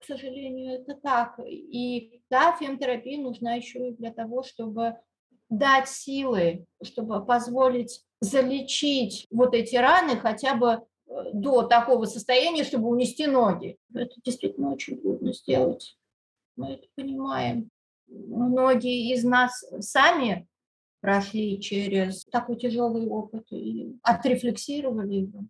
К 0.01 0.05
сожалению, 0.05 0.81
это 0.81 0.95
так. 0.95 1.39
И 1.47 2.21
да, 2.31 2.57
фемтерапия 2.59 3.21
нужна 3.21 3.55
еще 3.55 3.91
и 3.91 3.97
для 3.97 4.13
того, 4.13 4.43
чтобы 4.43 4.97
дать 5.49 5.89
силы, 5.89 6.65
чтобы 6.83 7.25
позволить 7.25 8.03
залечить 8.21 9.27
вот 9.31 9.55
эти 9.55 9.77
раны 9.77 10.17
хотя 10.17 10.55
бы 10.55 10.69
э, 10.69 10.81
до 11.33 11.63
такого 11.63 12.05
состояния, 12.05 12.65
чтобы 12.65 12.89
унести 12.89 13.27
ноги. 13.27 13.77
Это 13.95 14.15
действительно 14.25 14.73
очень 14.73 15.01
трудно 15.01 15.33
сделать. 15.33 15.97
Мы 16.57 16.75
это 16.75 16.87
понимаем. 16.95 17.71
Многие 18.07 19.13
из 19.13 19.25
нас 19.25 19.65
сами 19.81 20.47
прошли 21.01 21.61
через 21.61 22.25
такой 22.27 22.57
тяжелый 22.57 23.07
опыт 23.07 23.47
и 23.51 23.99
отрефлексировали 24.03 25.15
его. 25.15 25.45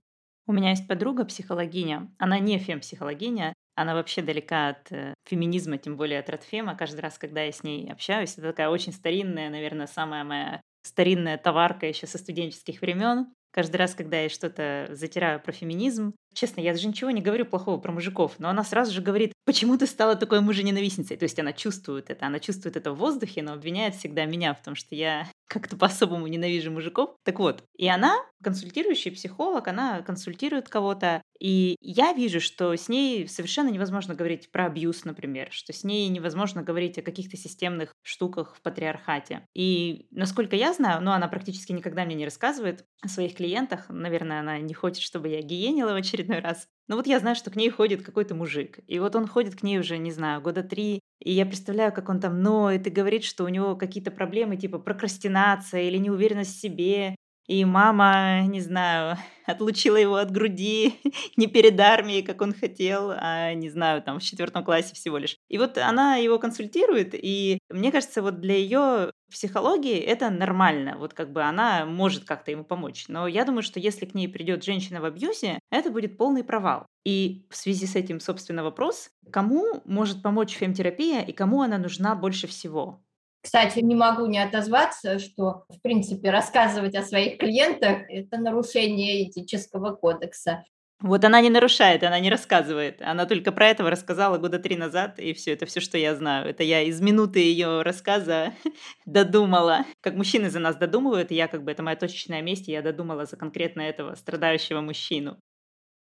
У 0.46 0.52
меня 0.52 0.70
есть 0.70 0.88
подруга, 0.88 1.24
психологиня. 1.24 2.12
Она 2.18 2.38
не 2.38 2.58
фем-психологиня, 2.58 3.54
она 3.76 3.94
вообще 3.94 4.20
далека 4.20 4.70
от 4.70 4.90
э, 4.90 5.14
феминизма, 5.24 5.78
тем 5.78 5.96
более 5.96 6.18
от 6.18 6.28
радфема. 6.28 6.74
Каждый 6.74 7.00
раз, 7.00 7.18
когда 7.18 7.42
я 7.42 7.52
с 7.52 7.62
ней 7.62 7.90
общаюсь, 7.90 8.32
это 8.32 8.42
такая 8.42 8.68
очень 8.68 8.92
старинная, 8.92 9.48
наверное, 9.48 9.86
самая 9.86 10.24
моя 10.24 10.60
старинная 10.82 11.38
товарка 11.38 11.86
еще 11.86 12.06
со 12.06 12.18
студенческих 12.18 12.80
времен. 12.80 13.32
Каждый 13.52 13.76
раз, 13.76 13.94
когда 13.94 14.20
я 14.20 14.28
что-то 14.28 14.88
затираю 14.90 15.40
про 15.40 15.52
феминизм, 15.52 16.14
честно, 16.34 16.60
я 16.60 16.72
даже 16.72 16.88
ничего 16.88 17.10
не 17.10 17.22
говорю 17.22 17.44
плохого 17.44 17.78
про 17.78 17.92
мужиков, 17.92 18.34
но 18.38 18.48
она 18.48 18.64
сразу 18.64 18.92
же 18.92 19.02
говорит, 19.02 19.32
почему 19.44 19.76
ты 19.76 19.86
стала 19.86 20.16
такой 20.16 20.40
мужененавистницей? 20.40 21.16
То 21.16 21.24
есть 21.24 21.38
она 21.38 21.52
чувствует 21.52 22.10
это, 22.10 22.26
она 22.26 22.38
чувствует 22.38 22.76
это 22.76 22.92
в 22.92 22.96
воздухе, 22.96 23.42
но 23.42 23.52
обвиняет 23.52 23.94
всегда 23.94 24.24
меня 24.24 24.54
в 24.54 24.62
том, 24.62 24.74
что 24.74 24.94
я 24.94 25.28
как-то 25.48 25.76
по-особому 25.76 26.26
ненавижу 26.26 26.70
мужиков. 26.70 27.16
Так 27.24 27.38
вот, 27.38 27.64
и 27.76 27.88
она, 27.88 28.16
консультирующий 28.42 29.10
психолог, 29.10 29.66
она 29.68 30.02
консультирует 30.02 30.68
кого-то, 30.68 31.22
и 31.40 31.76
я 31.80 32.12
вижу, 32.12 32.40
что 32.40 32.76
с 32.76 32.88
ней 32.88 33.26
совершенно 33.26 33.70
невозможно 33.70 34.14
говорить 34.14 34.52
про 34.52 34.66
абьюз, 34.66 35.04
например, 35.04 35.48
что 35.50 35.72
с 35.72 35.84
ней 35.84 36.08
невозможно 36.08 36.62
говорить 36.62 36.98
о 36.98 37.02
каких-то 37.02 37.36
системных 37.36 37.94
штуках 38.02 38.54
в 38.54 38.62
патриархате. 38.62 39.46
И, 39.54 40.06
насколько 40.10 40.54
я 40.54 40.72
знаю, 40.72 41.02
ну, 41.02 41.10
она 41.12 41.28
практически 41.28 41.72
никогда 41.72 42.04
мне 42.04 42.14
не 42.14 42.24
рассказывает 42.24 42.84
о 43.02 43.08
своих 43.08 43.34
клиентах. 43.36 43.86
Наверное, 43.88 44.40
она 44.40 44.58
не 44.58 44.74
хочет, 44.74 45.02
чтобы 45.02 45.28
я 45.28 45.40
гиенила 45.40 45.92
в 45.92 45.96
очередной 45.96 46.19
раз. 46.28 46.68
Но 46.88 46.96
вот 46.96 47.06
я 47.06 47.18
знаю, 47.18 47.36
что 47.36 47.50
к 47.50 47.56
ней 47.56 47.70
ходит 47.70 48.02
какой-то 48.02 48.34
мужик. 48.34 48.80
И 48.86 48.98
вот 48.98 49.16
он 49.16 49.26
ходит 49.26 49.56
к 49.56 49.62
ней 49.62 49.78
уже, 49.78 49.98
не 49.98 50.10
знаю, 50.12 50.40
года 50.40 50.62
три. 50.62 51.00
И 51.20 51.32
я 51.32 51.46
представляю, 51.46 51.92
как 51.92 52.08
он 52.08 52.20
там 52.20 52.42
ноет 52.42 52.86
и 52.86 52.90
говорит, 52.90 53.24
что 53.24 53.44
у 53.44 53.48
него 53.48 53.76
какие-то 53.76 54.10
проблемы 54.10 54.56
типа 54.56 54.78
прокрастинация 54.78 55.82
или 55.82 55.98
неуверенность 55.98 56.56
в 56.56 56.60
себе, 56.60 57.16
и 57.46 57.64
мама, 57.64 58.42
не 58.46 58.60
знаю, 58.60 59.16
отлучила 59.46 59.96
его 59.96 60.16
от 60.16 60.30
груди 60.30 60.94
не 61.36 61.46
перед 61.46 61.78
армией, 61.80 62.22
как 62.22 62.40
он 62.42 62.52
хотел, 62.52 63.12
а, 63.16 63.54
не 63.54 63.68
знаю, 63.70 64.02
там 64.02 64.18
в 64.18 64.22
четвертом 64.22 64.64
классе 64.64 64.94
всего 64.94 65.18
лишь. 65.18 65.36
И 65.48 65.58
вот 65.58 65.78
она 65.78 66.16
его 66.16 66.38
консультирует, 66.38 67.10
и 67.14 67.58
мне 67.68 67.90
кажется, 67.90 68.22
вот 68.22 68.40
для 68.40 68.54
ее 68.54 69.12
психологии 69.30 69.98
это 69.98 70.30
нормально, 70.30 70.96
вот 70.98 71.14
как 71.14 71.32
бы 71.32 71.42
она 71.42 71.86
может 71.86 72.24
как-то 72.24 72.50
ему 72.50 72.64
помочь. 72.64 73.06
Но 73.08 73.26
я 73.26 73.44
думаю, 73.44 73.62
что 73.62 73.80
если 73.80 74.06
к 74.06 74.14
ней 74.14 74.28
придет 74.28 74.64
женщина 74.64 75.00
в 75.00 75.04
абьюзе, 75.04 75.58
это 75.70 75.90
будет 75.90 76.16
полный 76.16 76.44
провал. 76.44 76.86
И 77.04 77.46
в 77.50 77.56
связи 77.56 77.86
с 77.86 77.96
этим, 77.96 78.20
собственно, 78.20 78.62
вопрос, 78.62 79.10
кому 79.32 79.82
может 79.84 80.22
помочь 80.22 80.52
фемтерапия 80.52 81.22
и 81.22 81.32
кому 81.32 81.62
она 81.62 81.78
нужна 81.78 82.14
больше 82.14 82.46
всего? 82.46 83.02
Кстати, 83.42 83.78
не 83.80 83.94
могу 83.94 84.26
не 84.26 84.38
отозваться, 84.38 85.18
что, 85.18 85.64
в 85.68 85.80
принципе, 85.80 86.30
рассказывать 86.30 86.94
о 86.94 87.02
своих 87.02 87.38
клиентах– 87.38 88.02
это 88.08 88.36
нарушение 88.38 89.28
этического 89.28 89.94
кодекса. 89.94 90.64
Вот 91.02 91.24
она 91.24 91.40
не 91.40 91.48
нарушает, 91.48 92.02
она 92.02 92.20
не 92.20 92.28
рассказывает. 92.28 93.00
Она 93.00 93.24
только 93.24 93.52
про 93.52 93.68
этого 93.68 93.88
рассказала 93.88 94.36
года 94.36 94.58
три 94.58 94.76
назад, 94.76 95.18
и 95.18 95.32
все, 95.32 95.52
это 95.52 95.64
все, 95.64 95.80
что 95.80 95.96
я 95.96 96.14
знаю. 96.14 96.46
Это 96.46 96.62
я 96.62 96.82
из 96.82 97.00
минуты 97.00 97.38
ее 97.38 97.80
рассказа 97.80 98.52
додумала. 99.06 99.86
Как 100.02 100.14
мужчины 100.14 100.50
за 100.50 100.58
нас 100.58 100.76
додумывают, 100.76 101.30
я 101.30 101.48
как 101.48 101.64
бы, 101.64 101.70
это 101.70 101.82
моя 101.82 101.96
точечная 101.96 102.42
месть, 102.42 102.68
я 102.68 102.82
додумала 102.82 103.24
за 103.24 103.38
конкретно 103.38 103.80
этого 103.80 104.14
страдающего 104.14 104.82
мужчину. 104.82 105.38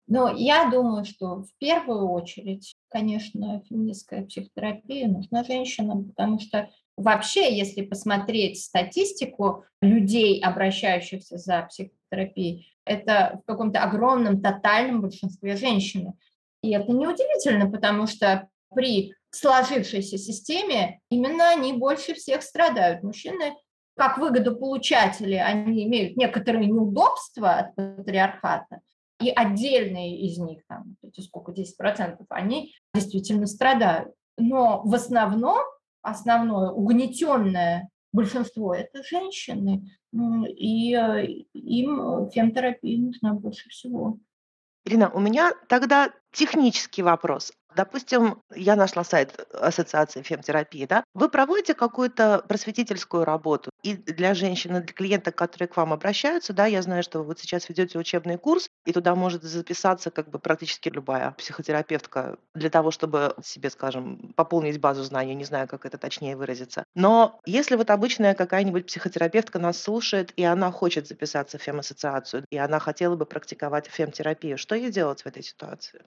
Но 0.09 0.29
я 0.37 0.69
думаю, 0.69 1.05
что 1.05 1.45
в 1.45 1.57
первую 1.59 2.09
очередь, 2.09 2.75
конечно, 2.89 3.63
феминистская 3.69 4.27
психотерапия 4.27 5.07
нужна 5.07 5.45
женщинам, 5.45 6.09
потому 6.09 6.41
что 6.41 6.69
Вообще, 7.01 7.57
если 7.57 7.81
посмотреть 7.81 8.63
статистику 8.63 9.65
людей, 9.81 10.39
обращающихся 10.43 11.39
за 11.39 11.63
психотерапией, 11.63 12.75
это 12.85 13.41
в 13.43 13.47
каком-то 13.47 13.83
огромном, 13.83 14.43
тотальном 14.43 15.01
большинстве 15.01 15.57
женщины. 15.57 16.13
И 16.63 16.73
это 16.73 16.93
неудивительно, 16.93 17.71
потому 17.71 18.07
что 18.07 18.49
при 18.75 19.15
сложившейся 19.31 20.19
системе 20.19 21.01
именно 21.11 21.49
они 21.49 21.73
больше 21.73 22.13
всех 22.13 22.43
страдают. 22.43 23.03
Мужчины, 23.03 23.55
как 23.97 24.19
выгодополучатели, 24.19 25.37
они 25.37 25.85
имеют 25.85 26.19
некоторые 26.19 26.67
неудобства 26.67 27.53
от 27.53 27.75
патриархата, 27.77 28.81
и 29.23 29.31
отдельные 29.31 30.21
из 30.21 30.37
них, 30.37 30.65
там, 30.69 30.97
сколько, 31.19 31.53
10%, 31.53 32.19
они 32.29 32.75
действительно 32.93 33.47
страдают. 33.47 34.13
Но 34.37 34.83
в 34.85 34.95
основном 34.95 35.61
основное 36.03 36.71
угнетенное 36.71 37.89
большинство– 38.13 38.75
это 38.75 39.03
женщины, 39.03 39.91
и 40.13 40.95
э, 40.95 41.27
им 41.55 42.31
фемтерапия 42.31 42.99
нужна 42.99 43.35
больше 43.35 43.69
всего. 43.69 44.19
Ирина, 44.85 45.11
у 45.11 45.21
меня 45.21 45.53
тогда 45.69 46.11
технический 46.33 47.03
вопрос. 47.03 47.53
Допустим, 47.77 48.43
я 48.53 48.75
нашла 48.75 49.05
сайт 49.05 49.39
Ассоциации 49.55 50.23
фемтерапии, 50.23 50.87
да? 50.87 51.05
Вы 51.15 51.29
проводите 51.29 51.75
какую-то 51.75 52.45
просветительскую 52.49 53.25
работу 53.25 53.71
и 53.85 53.95
для 53.95 54.35
женщин, 54.35 54.77
и 54.77 54.81
для 54.81 54.93
клиенток, 54.93 55.37
которые 55.37 55.69
к 55.69 55.77
вам 55.77 55.93
обращаются, 55.93 56.53
да, 56.53 56.67
я 56.67 56.83
знаю, 56.83 57.05
что 57.05 57.21
вы 57.21 57.27
вот 57.27 57.39
сейчас 57.39 57.69
ведете 57.69 57.97
учебный 57.99 58.39
курс, 58.39 58.69
и 58.87 58.93
туда 58.93 59.15
может 59.15 59.45
записаться 59.45 60.11
как 60.11 60.31
бы 60.31 60.41
практически 60.41 60.89
любая 60.89 61.31
психотерапевтка 61.39 62.39
для 62.57 62.71
того, 62.71 62.91
чтобы 62.91 63.37
себе, 63.45 63.71
скажем, 63.71 64.33
пополнить 64.35 64.81
базу 64.81 65.05
знаний, 65.05 65.37
не 65.37 65.45
знаю, 65.45 65.69
как 65.69 65.87
это 65.87 65.97
точнее 65.97 66.37
выразиться. 66.37 66.83
Но 66.97 67.41
если 67.47 67.77
вот 67.77 67.91
обычная 67.91 68.35
какая-нибудь 68.35 68.87
психотерапевтка 68.87 69.61
нас 69.61 69.81
слушает, 69.81 70.33
и 70.37 70.43
она 70.43 70.73
хочет 70.73 71.07
записаться 71.07 71.57
в 71.57 71.63
фем-ассоциацию, 71.63 72.45
и 72.51 72.57
она 72.57 72.81
хотела 72.81 73.15
бы 73.15 73.27
практиковать 73.27 73.87
фемтерапию, 73.87 74.59
что 74.59 74.75
ей 74.75 74.91
делать 74.91 75.23
в 75.23 75.27
этой 75.27 75.45
ситуации? 75.45 76.03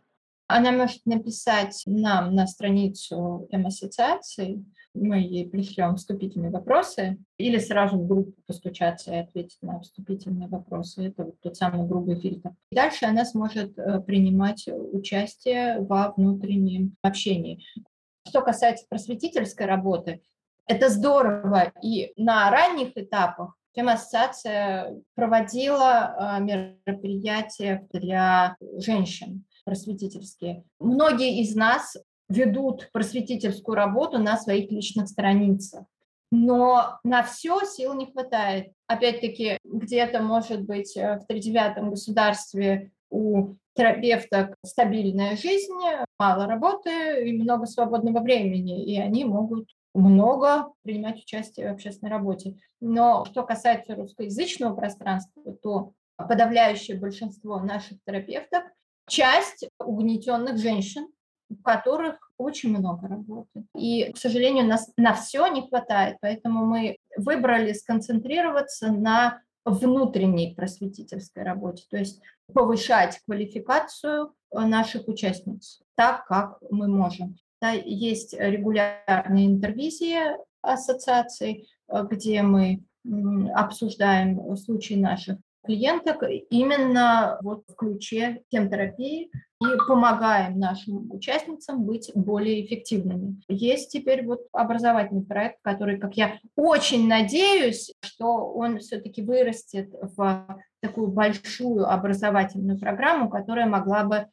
Она 0.47 0.71
может 0.71 1.05
написать 1.05 1.83
нам 1.85 2.35
на 2.35 2.47
страницу 2.47 3.47
М-ассоциации, 3.51 4.63
мы 4.93 5.17
ей 5.17 5.49
пришлем 5.49 5.95
вступительные 5.95 6.51
вопросы, 6.51 7.17
или 7.37 7.57
сразу 7.57 7.97
в 7.97 8.07
группу 8.07 8.33
постучаться 8.45 9.11
и 9.11 9.17
ответить 9.17 9.57
на 9.61 9.79
вступительные 9.79 10.47
вопросы. 10.47 11.07
Это 11.07 11.25
вот 11.25 11.39
тот 11.41 11.57
самый 11.57 11.87
грубый 11.87 12.19
фильтр. 12.19 12.51
Дальше 12.71 13.05
она 13.05 13.25
сможет 13.25 13.77
э, 13.77 14.01
принимать 14.01 14.67
участие 14.67 15.79
во 15.81 16.13
внутреннем 16.15 16.95
общении. 17.01 17.63
Что 18.27 18.41
касается 18.41 18.85
просветительской 18.87 19.65
работы, 19.65 20.21
это 20.67 20.89
здорово. 20.89 21.73
И 21.81 22.13
на 22.15 22.49
ранних 22.51 22.95
этапах 22.95 23.57
Фем-ассоциация 23.75 25.01
проводила 25.15 26.37
э, 26.37 26.43
мероприятия 26.43 27.87
для 27.91 28.55
женщин 28.77 29.43
просветительские. 29.63 30.63
Многие 30.79 31.41
из 31.41 31.55
нас 31.55 31.95
ведут 32.29 32.89
просветительскую 32.91 33.75
работу 33.75 34.17
на 34.17 34.37
своих 34.37 34.71
личных 34.71 35.07
страницах. 35.07 35.85
Но 36.31 36.97
на 37.03 37.21
все 37.21 37.61
сил 37.63 37.93
не 37.93 38.11
хватает. 38.11 38.73
Опять-таки, 38.87 39.59
где-то, 39.63 40.21
может 40.21 40.63
быть, 40.63 40.97
э, 40.97 41.19
в 41.19 41.27
тридевятом 41.27 41.91
государстве 41.91 42.91
у 43.11 43.53
терапевток 43.75 44.55
стабильная 44.65 45.35
жизнь, 45.37 45.73
мало 46.17 46.47
работы 46.47 47.27
и 47.27 47.33
много 47.33 47.65
свободного 47.67 48.19
времени, 48.19 48.83
и 48.83 48.99
они 48.99 49.25
могут 49.25 49.69
много 49.93 50.73
принимать 50.81 51.19
участие 51.19 51.69
в 51.69 51.73
общественной 51.73 52.11
работе. 52.11 52.57
Но 52.81 53.25
что 53.25 53.43
касается 53.43 53.95
русскоязычного 53.95 54.75
пространства, 54.75 55.53
то 55.61 55.93
подавляющее 56.17 56.97
большинство 56.97 57.59
наших 57.59 57.99
терапевтов 58.05 58.63
часть 59.07 59.67
угнетенных 59.79 60.57
женщин, 60.57 61.07
у 61.49 61.55
которых 61.55 62.31
очень 62.37 62.77
много 62.77 63.07
работы. 63.07 63.65
И, 63.75 64.11
к 64.11 64.17
сожалению, 64.17 64.65
нас 64.65 64.91
на 64.97 65.13
все 65.13 65.47
не 65.47 65.67
хватает, 65.67 66.17
поэтому 66.21 66.65
мы 66.65 66.97
выбрали 67.17 67.73
сконцентрироваться 67.73 68.91
на 68.91 69.41
внутренней 69.65 70.53
просветительской 70.55 71.43
работе, 71.43 71.85
то 71.89 71.97
есть 71.97 72.21
повышать 72.53 73.21
квалификацию 73.25 74.33
наших 74.51 75.07
участниц 75.07 75.79
так, 75.95 76.25
как 76.25 76.57
мы 76.69 76.87
можем. 76.87 77.37
Да, 77.61 77.71
есть 77.71 78.33
регулярные 78.33 79.45
интервизии 79.45 80.19
ассоциаций, 80.61 81.69
где 81.87 82.41
мы 82.41 82.83
обсуждаем 83.53 84.57
случаи 84.57 84.95
наших 84.95 85.37
клиенток 85.63 86.23
именно 86.49 87.39
вот 87.41 87.63
в 87.67 87.75
ключе 87.75 88.41
темтерапии 88.49 89.31
и 89.61 89.77
помогаем 89.87 90.59
нашим 90.59 91.09
участницам 91.11 91.83
быть 91.83 92.11
более 92.15 92.65
эффективными. 92.65 93.41
Есть 93.47 93.91
теперь 93.91 94.25
вот 94.25 94.41
образовательный 94.51 95.23
проект, 95.23 95.57
который, 95.61 95.97
как 95.97 96.15
я 96.15 96.37
очень 96.55 97.07
надеюсь, 97.07 97.93
что 98.01 98.51
он 98.53 98.79
все-таки 98.79 99.21
вырастет 99.21 99.93
в 100.15 100.61
такую 100.81 101.07
большую 101.07 101.89
образовательную 101.89 102.77
программу, 102.77 103.29
которая 103.29 103.65
могла 103.65 104.03
бы 104.03 104.27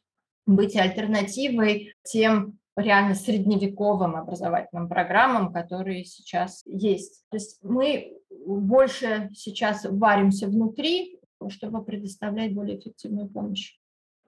быть 0.45 0.75
альтернативой 0.75 1.93
тем 2.03 2.57
реально 2.75 3.15
средневековым 3.15 4.15
образовательным 4.15 4.87
программам, 4.87 5.53
которые 5.53 6.05
сейчас 6.05 6.63
есть. 6.65 7.23
То 7.29 7.37
есть 7.37 7.59
мы 7.63 8.17
больше 8.45 9.29
сейчас 9.33 9.85
варимся 9.85 10.47
внутри, 10.47 11.19
чтобы 11.49 11.83
предоставлять 11.83 12.53
более 12.53 12.79
эффективную 12.79 13.27
помощь. 13.27 13.77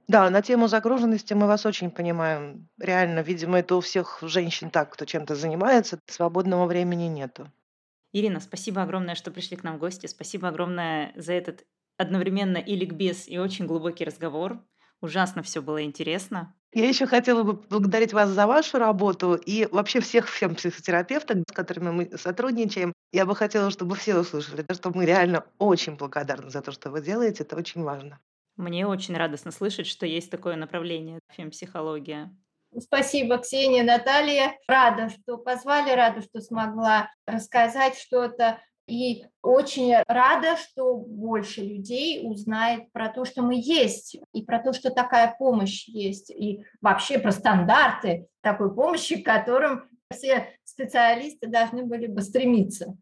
Да, 0.08 0.30
на 0.30 0.42
тему 0.42 0.68
загруженности 0.68 1.34
мы 1.34 1.48
вас 1.48 1.66
очень 1.66 1.90
понимаем. 1.90 2.68
Реально, 2.78 3.20
видимо, 3.20 3.60
это 3.60 3.76
у 3.76 3.82
всех 3.82 4.20
женщин 4.22 4.70
так, 4.70 4.92
кто 4.92 5.06
чем-то 5.06 5.36
занимается, 5.36 6.00
свободного 6.08 6.66
времени 6.66 7.04
нету. 7.04 7.50
Ирина, 8.12 8.40
спасибо 8.40 8.84
огромное, 8.84 9.16
что 9.16 9.32
пришли 9.32 9.58
к 9.58 9.64
нам 9.64 9.78
в 9.78 9.80
гости. 9.80 10.08
Спасибо 10.08 10.50
огромное 10.50 11.14
за 11.16 11.34
этот 11.34 11.66
одновременно 11.98 12.58
и 12.58 12.76
ликбез, 12.76 13.28
и 13.28 13.38
очень 13.38 13.66
глубокий 13.66 14.04
разговор. 14.04 14.64
Ужасно 15.04 15.44
все 15.44 15.62
было 15.62 15.84
интересно. 15.84 16.56
Я 16.72 16.88
еще 16.88 17.06
хотела 17.08 17.44
бы 17.44 17.54
благодарить 17.70 18.14
вас 18.14 18.30
за 18.30 18.48
вашу 18.48 18.80
работу 18.80 19.36
и 19.36 19.68
вообще 19.70 20.00
всех 20.00 20.30
всем 20.30 20.56
психотерапевтов, 20.56 21.40
с 21.46 21.52
которыми 21.52 21.92
мы 21.92 22.18
сотрудничаем. 22.18 22.94
Я 23.12 23.26
бы 23.26 23.36
хотела, 23.36 23.70
чтобы 23.70 23.98
все 23.98 24.18
услышали, 24.18 24.66
что 24.72 24.92
мы 24.96 25.06
реально 25.06 25.44
очень 25.60 25.98
благодарны 25.98 26.50
за 26.50 26.62
то, 26.62 26.72
что 26.72 26.90
вы 26.90 27.02
делаете. 27.02 27.44
Это 27.44 27.58
очень 27.58 27.84
важно. 27.84 28.22
Мне 28.56 28.88
очень 28.88 29.18
радостно 29.18 29.52
слышать, 29.52 29.88
что 29.88 30.06
есть 30.06 30.32
такое 30.32 30.56
направление 30.56 31.20
фемпсихология. 31.34 32.34
Спасибо, 32.80 33.40
Ксения, 33.40 33.84
Наталья. 33.84 34.58
Рада, 34.70 35.10
что 35.10 35.38
позвали, 35.38 35.92
рада, 35.92 36.22
что 36.22 36.40
смогла 36.40 37.12
рассказать 37.28 37.98
что-то. 37.98 38.58
И 38.88 39.26
очень 39.42 39.96
рада, 40.08 40.58
что 40.58 40.96
больше 40.96 41.62
людей 41.62 42.22
узнает 42.24 42.92
про 42.92 43.08
то, 43.10 43.24
что 43.24 43.42
мы 43.42 43.56
есть, 43.56 44.18
и 44.34 44.44
про 44.44 44.60
то, 44.60 44.74
что 44.74 44.90
такая 44.90 45.36
помощь 45.40 45.88
есть, 45.88 46.30
и 46.30 46.66
вообще 46.82 47.18
про 47.18 47.32
стандарты 47.32 48.28
такой 48.42 48.76
помощи, 48.76 49.22
к 49.22 49.26
которым 49.26 49.90
все 50.12 50.50
специалисты 50.66 51.48
должны 51.48 51.86
были 51.86 52.08
бы 52.08 52.22
стремиться. 52.22 52.98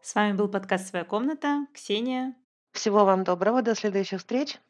С 0.00 0.14
вами 0.14 0.36
был 0.36 0.48
подкаст 0.48 0.86
«Своя 0.86 1.04
комната». 1.04 1.66
Ксения. 1.74 2.36
Всего 2.70 3.04
вам 3.04 3.24
доброго, 3.24 3.62
до 3.62 3.74
следующих 3.74 4.20
встреч. 4.20 4.60